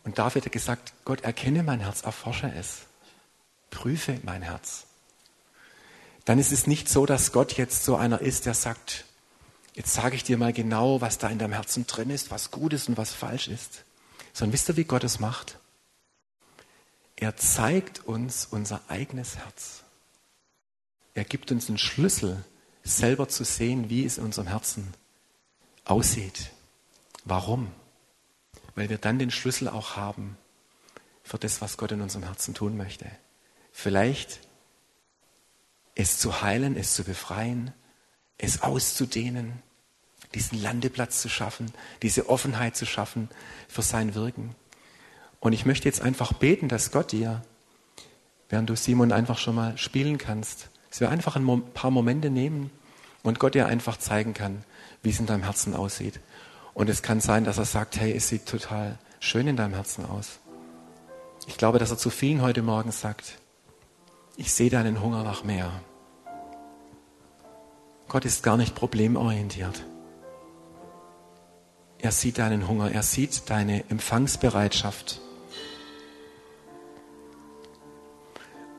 Und 0.02 0.18
David 0.18 0.46
hat 0.46 0.52
gesagt, 0.52 0.94
Gott, 1.04 1.20
erkenne 1.20 1.62
mein 1.62 1.78
Herz, 1.78 2.02
erforsche 2.02 2.52
es. 2.58 2.80
Prüfe 3.70 4.18
mein 4.24 4.42
Herz. 4.42 4.86
Dann 6.24 6.40
ist 6.40 6.50
es 6.50 6.66
nicht 6.66 6.88
so, 6.88 7.06
dass 7.06 7.30
Gott 7.30 7.52
jetzt 7.52 7.84
so 7.84 7.94
einer 7.94 8.20
ist, 8.20 8.46
der 8.46 8.54
sagt, 8.54 9.04
jetzt 9.74 9.94
sage 9.94 10.16
ich 10.16 10.24
dir 10.24 10.38
mal 10.38 10.52
genau, 10.52 11.00
was 11.00 11.18
da 11.18 11.28
in 11.28 11.38
deinem 11.38 11.52
Herzen 11.52 11.86
drin 11.86 12.10
ist, 12.10 12.30
was 12.30 12.50
gut 12.50 12.72
ist 12.72 12.88
und 12.88 12.96
was 12.96 13.12
falsch 13.12 13.48
ist. 13.48 13.84
Sondern 14.32 14.52
wisst 14.52 14.68
ihr, 14.68 14.76
wie 14.76 14.84
Gott 14.84 15.04
es 15.04 15.20
macht? 15.20 15.58
Er 17.16 17.36
zeigt 17.36 18.06
uns 18.06 18.46
unser 18.50 18.80
eigenes 18.88 19.36
Herz. 19.36 19.82
Er 21.14 21.24
gibt 21.24 21.52
uns 21.52 21.68
einen 21.68 21.78
Schlüssel, 21.78 22.44
selber 22.82 23.28
zu 23.28 23.44
sehen, 23.44 23.90
wie 23.90 24.04
es 24.04 24.18
in 24.18 24.24
unserem 24.24 24.48
Herzen 24.48 24.92
aussieht. 25.84 26.50
Warum? 27.24 27.70
Weil 28.74 28.88
wir 28.88 28.98
dann 28.98 29.18
den 29.18 29.30
Schlüssel 29.30 29.68
auch 29.68 29.96
haben 29.96 30.36
für 31.22 31.38
das, 31.38 31.60
was 31.60 31.76
Gott 31.76 31.92
in 31.92 32.00
unserem 32.00 32.24
Herzen 32.24 32.54
tun 32.54 32.76
möchte. 32.76 33.06
Vielleicht 33.72 34.40
es 35.94 36.18
zu 36.18 36.42
heilen, 36.42 36.76
es 36.76 36.94
zu 36.94 37.04
befreien, 37.04 37.72
es 38.38 38.62
auszudehnen, 38.62 39.62
diesen 40.34 40.60
Landeplatz 40.60 41.20
zu 41.20 41.28
schaffen, 41.28 41.72
diese 42.02 42.28
Offenheit 42.28 42.76
zu 42.76 42.86
schaffen 42.86 43.28
für 43.68 43.82
sein 43.82 44.14
Wirken. 44.14 44.54
Und 45.40 45.52
ich 45.52 45.66
möchte 45.66 45.88
jetzt 45.88 46.00
einfach 46.00 46.32
beten, 46.32 46.68
dass 46.68 46.90
Gott 46.90 47.12
dir, 47.12 47.42
während 48.48 48.70
du 48.70 48.76
Simon 48.76 49.12
einfach 49.12 49.38
schon 49.38 49.54
mal 49.54 49.76
spielen 49.76 50.18
kannst, 50.18 50.70
dass 50.90 51.00
wir 51.00 51.10
einfach 51.10 51.36
ein 51.36 51.72
paar 51.72 51.90
Momente 51.90 52.30
nehmen 52.30 52.70
und 53.22 53.38
Gott 53.38 53.54
dir 53.54 53.66
einfach 53.66 53.96
zeigen 53.96 54.34
kann, 54.34 54.64
wie 55.02 55.10
es 55.10 55.20
in 55.20 55.26
deinem 55.26 55.42
Herzen 55.42 55.74
aussieht. 55.74 56.20
Und 56.74 56.88
es 56.88 57.02
kann 57.02 57.20
sein, 57.20 57.44
dass 57.44 57.58
er 57.58 57.64
sagt, 57.64 57.96
hey, 57.98 58.12
es 58.12 58.28
sieht 58.28 58.46
total 58.46 58.98
schön 59.20 59.46
in 59.46 59.56
deinem 59.56 59.74
Herzen 59.74 60.06
aus. 60.06 60.38
Ich 61.46 61.56
glaube, 61.56 61.78
dass 61.78 61.90
er 61.90 61.98
zu 61.98 62.10
vielen 62.10 62.40
heute 62.40 62.62
Morgen 62.62 62.92
sagt, 62.92 63.38
ich 64.36 64.52
sehe 64.52 64.70
deinen 64.70 65.00
Hunger 65.02 65.22
nach 65.24 65.44
mehr. 65.44 65.82
Gott 68.12 68.26
ist 68.26 68.42
gar 68.42 68.58
nicht 68.58 68.74
problemorientiert. 68.74 69.86
Er 71.98 72.12
sieht 72.12 72.36
deinen 72.36 72.68
Hunger, 72.68 72.92
er 72.92 73.02
sieht 73.02 73.48
deine 73.48 73.88
Empfangsbereitschaft. 73.88 75.22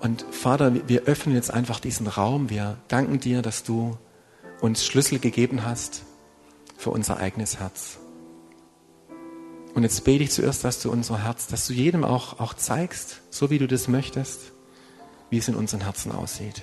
Und 0.02 0.24
Vater, 0.30 0.88
wir 0.88 1.06
öffnen 1.06 1.34
jetzt 1.34 1.52
einfach 1.52 1.80
diesen 1.80 2.06
Raum. 2.06 2.52
Wir 2.52 2.78
danken 2.90 3.20
dir, 3.20 3.42
dass 3.42 3.64
du 3.64 3.98
uns 4.62 4.86
Schlüssel 4.86 5.18
gegeben 5.18 5.66
hast 5.66 6.04
für 6.78 6.92
unser 6.92 7.18
eigenes 7.18 7.60
Herz. 7.60 7.98
Und 9.74 9.82
jetzt 9.82 10.04
bete 10.04 10.26
ich 10.26 10.30
zuerst, 10.30 10.64
dass 10.64 10.80
du 10.80 10.92
unser 10.92 11.24
Herz, 11.24 11.48
dass 11.48 11.66
du 11.66 11.74
jedem 11.74 12.04
auch, 12.04 12.40
auch 12.40 12.54
zeigst, 12.54 13.22
so 13.32 13.50
wie 13.50 13.58
du 13.58 13.66
das 13.66 13.88
möchtest, 13.88 14.52
wie 15.32 15.40
es 15.40 15.48
in 15.48 15.56
unseren 15.56 15.82
Herzen 15.82 16.12
aussieht. 16.12 16.62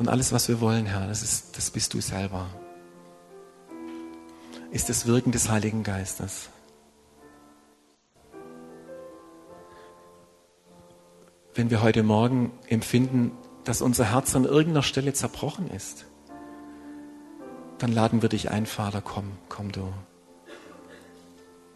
Und 0.00 0.08
alles, 0.08 0.32
was 0.32 0.48
wir 0.48 0.62
wollen, 0.62 0.86
Herr, 0.86 1.06
das, 1.08 1.22
ist, 1.22 1.58
das 1.58 1.70
bist 1.70 1.92
du 1.92 2.00
selber. 2.00 2.46
Ist 4.70 4.88
das 4.88 5.04
Wirken 5.04 5.30
des 5.30 5.50
Heiligen 5.50 5.82
Geistes. 5.82 6.48
Wenn 11.54 11.68
wir 11.68 11.82
heute 11.82 12.02
Morgen 12.02 12.50
empfinden, 12.68 13.32
dass 13.64 13.82
unser 13.82 14.10
Herz 14.10 14.34
an 14.34 14.46
irgendeiner 14.46 14.82
Stelle 14.82 15.12
zerbrochen 15.12 15.70
ist, 15.70 16.06
dann 17.76 17.92
laden 17.92 18.22
wir 18.22 18.30
dich 18.30 18.50
ein, 18.50 18.64
Vater, 18.64 19.02
komm, 19.02 19.32
komm 19.50 19.70
du. 19.70 19.92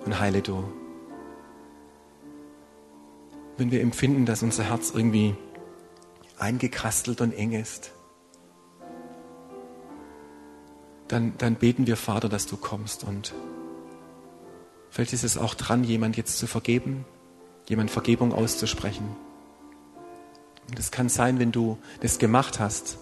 und 0.07 0.18
heile 0.18 0.41
du. 0.41 0.64
Wenn 3.59 3.70
wir 3.70 3.83
empfinden, 3.83 4.25
dass 4.25 4.43
unser 4.43 4.64
Herz 4.64 4.93
irgendwie 4.95 5.37
eingekastelt 6.39 7.20
und 7.20 7.33
eng 7.33 7.53
ist, 7.53 7.93
dann, 11.09 11.35
dann 11.39 11.57
beten 11.57 11.87
wir, 11.87 11.97
Vater, 11.97 12.29
dass 12.29 12.47
du 12.47 12.57
kommst. 12.57 13.05
Und 13.05 13.35
vielleicht 14.91 15.13
ist 15.13 15.25
es 15.25 15.39
auch 15.39 15.55
dran, 15.55 15.85
jemand 15.85 16.17
jetzt 16.17 16.39
zu 16.39 16.47
vergeben, 16.47 17.05
jemand 17.69 17.91
Vergebung 17.91 18.33
auszusprechen. 18.33 19.17
Und 20.69 20.79
es 20.79 20.91
kann 20.91 21.09
sein, 21.09 21.39
wenn 21.39 21.53
du 21.53 21.79
das 22.01 22.19
gemacht 22.19 22.59
hast, 22.59 22.99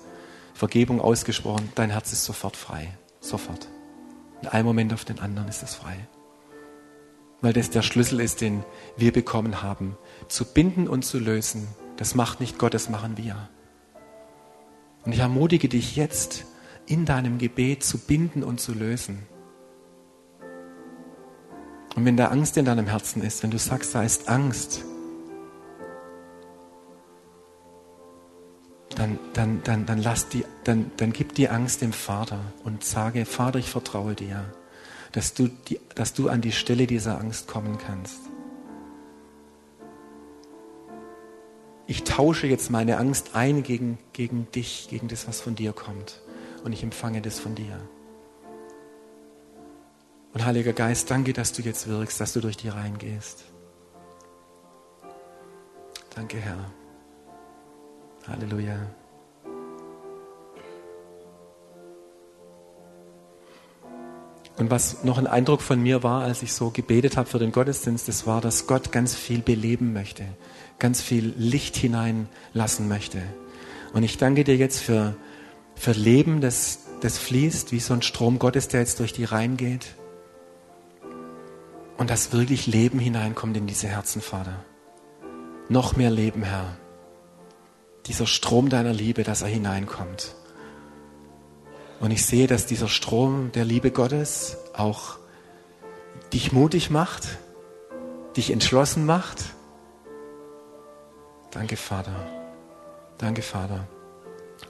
Vergebung 0.55 1.01
ausgesprochen, 1.01 1.71
dein 1.75 1.91
Herz 1.91 2.13
ist 2.13 2.25
sofort 2.25 2.57
frei. 2.57 2.97
Sofort. 3.21 3.69
In 4.43 4.49
einem 4.49 4.67
Moment 4.67 4.93
auf 4.93 5.05
den 5.05 5.21
anderen 5.21 5.49
ist 5.49 5.63
es 5.63 5.75
frei. 5.75 5.97
Weil 7.41 7.53
das 7.53 7.71
der 7.71 7.83
Schlüssel 7.83 8.21
ist, 8.21 8.41
den 8.41 8.65
wir 8.97 9.13
bekommen 9.13 9.63
haben. 9.63 9.97
Zu 10.29 10.45
binden 10.45 10.89
und 10.89 11.05
zu 11.05 11.19
lösen, 11.19 11.69
das 11.97 12.15
macht 12.15 12.41
nicht 12.41 12.59
Gott, 12.59 12.75
das 12.75 12.89
machen 12.89 13.17
wir. 13.17 13.49
Und 15.05 15.13
ich 15.13 15.21
ermutige 15.21 15.69
dich 15.69 15.97
jetzt, 15.97 16.45
in 16.87 17.05
deinem 17.05 17.39
Gebet 17.39 17.85
zu 17.85 17.99
binden 17.99 18.43
und 18.43 18.61
zu 18.61 18.73
lösen. 18.75 19.27
Und 21.95 22.05
wenn 22.05 22.17
da 22.17 22.29
Angst 22.29 22.57
in 22.57 22.65
deinem 22.65 22.87
Herzen 22.87 23.23
ist, 23.23 23.43
wenn 23.43 23.51
du 23.51 23.59
sagst, 23.59 23.95
da 23.95 24.03
ist 24.03 24.29
Angst, 24.29 24.85
dann, 28.97 29.19
dann, 29.33 29.63
dann, 29.65 29.87
dann, 29.87 29.99
lass 29.99 30.29
die, 30.29 30.45
dann, 30.65 30.91
dann 30.97 31.13
gib 31.13 31.35
die 31.35 31.49
Angst 31.49 31.83
dem 31.83 31.93
Vater 31.93 32.41
und 32.65 32.85
sage, 32.85 33.25
Vater, 33.25 33.59
ich 33.59 33.71
vertraue 33.71 34.15
dir, 34.15 34.45
dass 35.13 35.35
du, 35.35 35.49
die, 35.49 35.81
dass 35.95 36.15
du 36.15 36.29
an 36.29 36.41
die 36.41 36.53
Stelle 36.53 36.87
dieser 36.87 37.19
Angst 37.19 37.49
kommen 37.49 37.79
kannst. 37.79 38.21
Ich 41.87 42.05
tausche 42.05 42.47
jetzt 42.47 42.71
meine 42.71 42.97
Angst 42.97 43.35
ein 43.35 43.63
gegen, 43.63 43.99
gegen 44.13 44.51
dich, 44.53 44.87
gegen 44.89 45.09
das, 45.09 45.29
was 45.29 45.41
von 45.41 45.55
dir 45.55 45.73
kommt. 45.73 46.23
Und 46.65 46.73
ich 46.73 46.83
empfange 46.83 47.21
das 47.21 47.41
von 47.41 47.55
dir. 47.55 47.79
Und 50.33 50.45
Heiliger 50.45 50.73
Geist, 50.73 51.11
danke, 51.11 51.33
dass 51.33 51.53
du 51.53 51.63
jetzt 51.63 51.89
wirkst, 51.89 52.21
dass 52.21 52.33
du 52.33 52.41
durch 52.41 52.57
die 52.57 52.69
Reihen 52.69 52.99
gehst. 52.99 53.45
Danke, 56.15 56.39
Herr. 56.39 56.71
Halleluja. 58.27 58.77
Und 64.59 64.71
was 64.71 65.03
noch 65.03 65.19
ein 65.19 65.27
Eindruck 65.27 65.63
von 65.63 65.83
mir 65.83 66.03
war, 66.03 66.23
als 66.23 66.43
ich 66.43 66.53
so 66.53 66.71
gebetet 66.71 67.17
habe 67.17 67.29
für 67.29 67.39
den 67.39 67.53
Gottesdienst, 67.53 68.07
das 68.07 68.27
war, 68.27 68.41
dass 68.41 68.67
Gott 68.67 68.93
ganz 68.93 69.15
viel 69.15 69.41
beleben 69.41 69.93
möchte, 69.93 70.25
ganz 70.79 71.01
viel 71.01 71.35
Licht 71.37 71.77
hineinlassen 71.77 72.87
möchte. 72.87 73.23
Und 73.93 74.03
ich 74.03 74.19
danke 74.19 74.45
dir 74.45 74.57
jetzt 74.57 74.81
für, 74.81 75.17
für 75.83 75.93
Leben, 75.93 76.41
das, 76.41 76.79
das 77.01 77.19
fließt, 77.19 77.73
wie 77.73 77.81
so 77.81 77.93
ein 77.93 78.03
Strom 78.03 78.39
Gottes, 78.39 78.69
der 78.69 78.81
jetzt 78.81 79.01
durch 79.01 79.13
die 79.13 79.25
Reihen 79.25 79.57
geht. 79.57 79.95
Und 81.99 82.09
dass 82.09 82.33
wirklich 82.33 82.69
Leben 82.69 83.01
hineinkommt 83.01 83.57
in 83.57 83.67
diese 83.67 83.89
Herzen, 83.89 84.23
Vater. 84.23 84.65
Noch 85.69 85.97
mehr 85.97 86.11
Leben, 86.11 86.45
Herr 86.45 86.77
dieser 88.07 88.27
Strom 88.27 88.69
deiner 88.69 88.93
Liebe, 88.93 89.23
dass 89.23 89.43
er 89.43 89.49
hineinkommt. 89.49 90.35
Und 92.01 92.11
ich 92.11 92.27
sehe, 92.27 92.47
dass 92.47 92.67
dieser 92.67 92.89
Strom 92.89 93.53
der 93.53 93.65
Liebe 93.65 93.91
Gottes 93.91 94.57
auch 94.75 95.19
dich 96.33 96.53
mutig 96.53 96.91
macht, 96.91 97.39
dich 98.37 98.51
entschlossen 98.51 99.07
macht. 99.07 99.45
Danke, 101.53 101.77
Vater. 101.77 102.15
Danke, 103.19 103.43
Vater. 103.43 103.87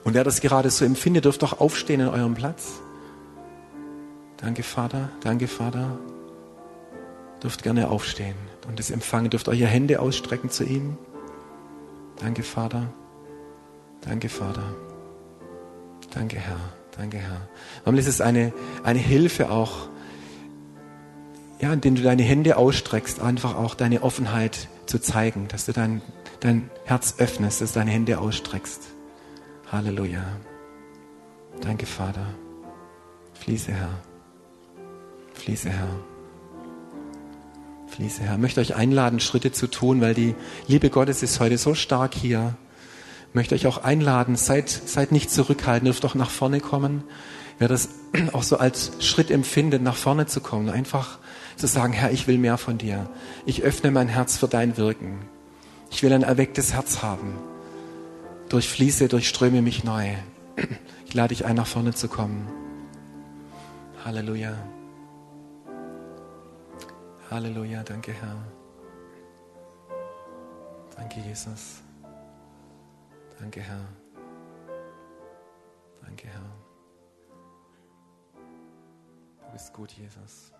Und 0.03 0.13
wer 0.13 0.23
das 0.23 0.41
gerade 0.41 0.69
so 0.69 0.85
empfindet, 0.85 1.25
dürft 1.25 1.41
doch 1.41 1.59
aufstehen 1.59 2.01
in 2.01 2.07
eurem 2.07 2.33
Platz. 2.33 2.81
Danke, 4.37 4.63
Vater. 4.63 5.09
Danke, 5.21 5.47
Vater. 5.47 5.97
Dürft 7.41 7.63
gerne 7.63 7.89
aufstehen 7.89 8.35
und 8.67 8.79
das 8.79 8.91
empfangen. 8.91 9.29
Dürft 9.29 9.47
eure 9.47 9.65
Hände 9.65 10.01
ausstrecken 10.01 10.49
zu 10.49 10.65
ihm. 10.65 10.97
Danke, 12.19 12.43
Vater. 12.43 12.93
Danke, 14.01 14.29
Vater. 14.29 14.75
Danke, 16.13 16.37
Herr. 16.37 16.59
Danke, 16.97 17.17
Herr. 17.17 17.47
Warum 17.83 17.97
ist 17.97 18.07
es 18.07 18.21
eine, 18.21 18.53
eine 18.83 18.99
Hilfe 18.99 19.49
auch, 19.49 19.89
ja, 21.59 21.73
indem 21.73 21.95
du 21.95 22.03
deine 22.03 22.23
Hände 22.23 22.57
ausstreckst, 22.57 23.19
einfach 23.21 23.55
auch 23.55 23.73
deine 23.73 24.03
Offenheit 24.03 24.67
zu 24.85 24.99
zeigen, 24.99 25.47
dass 25.47 25.65
du 25.65 25.71
dein, 25.71 26.01
dein 26.41 26.69
Herz 26.85 27.15
öffnest, 27.17 27.61
dass 27.61 27.73
du 27.73 27.79
deine 27.79 27.91
Hände 27.91 28.19
ausstreckst. 28.19 28.92
Halleluja. 29.73 30.23
Danke, 31.59 31.85
Vater. 31.85 32.25
Fließe, 33.33 33.73
Herr. 33.73 33.89
Fließe, 35.33 35.69
Herr. 35.69 35.89
Fließe, 37.87 38.21
Herr. 38.21 38.35
Ich 38.35 38.39
möchte 38.39 38.61
euch 38.61 38.75
einladen, 38.75 39.19
Schritte 39.19 39.51
zu 39.51 39.67
tun, 39.67 39.99
weil 39.99 40.13
die 40.13 40.35
Liebe 40.67 40.89
Gottes 40.89 41.23
ist 41.23 41.41
heute 41.41 41.57
so 41.57 41.75
stark 41.75 42.13
hier 42.13 42.55
möchte 43.33 43.55
euch 43.55 43.67
auch 43.67 43.79
einladen, 43.79 44.35
seid, 44.35 44.69
seid 44.69 45.11
nicht 45.11 45.31
zurückhaltend, 45.31 45.87
dürft 45.87 46.03
doch 46.03 46.15
nach 46.15 46.29
vorne 46.29 46.59
kommen. 46.59 47.03
Wer 47.59 47.67
das 47.67 47.89
auch 48.33 48.43
so 48.43 48.57
als 48.57 48.91
Schritt 48.99 49.31
empfindet, 49.31 49.81
nach 49.81 49.95
vorne 49.95 50.27
zu 50.27 50.39
kommen, 50.39 50.69
einfach 50.69 51.19
zu 51.57 51.67
sagen, 51.67 51.93
Herr, 51.93 52.11
ich 52.11 52.27
will 52.27 52.37
mehr 52.37 52.57
von 52.57 52.77
dir. 52.77 53.09
Ich 53.45 53.63
öffne 53.63 53.91
mein 53.91 54.07
Herz 54.07 54.37
für 54.37 54.47
dein 54.47 54.77
Wirken. 54.77 55.19
Ich 55.91 56.03
will 56.03 56.13
ein 56.13 56.23
erwecktes 56.23 56.73
Herz 56.73 57.03
haben. 57.03 57.33
Durchfließe, 58.53 59.07
durchströme 59.07 59.63
mich 59.63 59.83
neu. 59.83 60.13
Ich 61.07 61.15
lade 61.15 61.29
dich 61.29 61.43
ein, 61.43 61.55
nach 61.55 61.65
vorne 61.65 61.95
zu 61.95 62.07
kommen. 62.07 62.47
Halleluja. 64.05 64.55
Halleluja, 67.31 67.81
danke 67.81 68.13
Herr. 68.13 68.37
Danke 70.95 71.19
Jesus. 71.21 71.81
Danke, 73.39 73.59
Herr. 73.61 73.85
Danke, 76.05 76.27
Herr. 76.27 76.51
Du 79.45 79.51
bist 79.51 79.73
gut, 79.73 79.91
Jesus. 79.93 80.52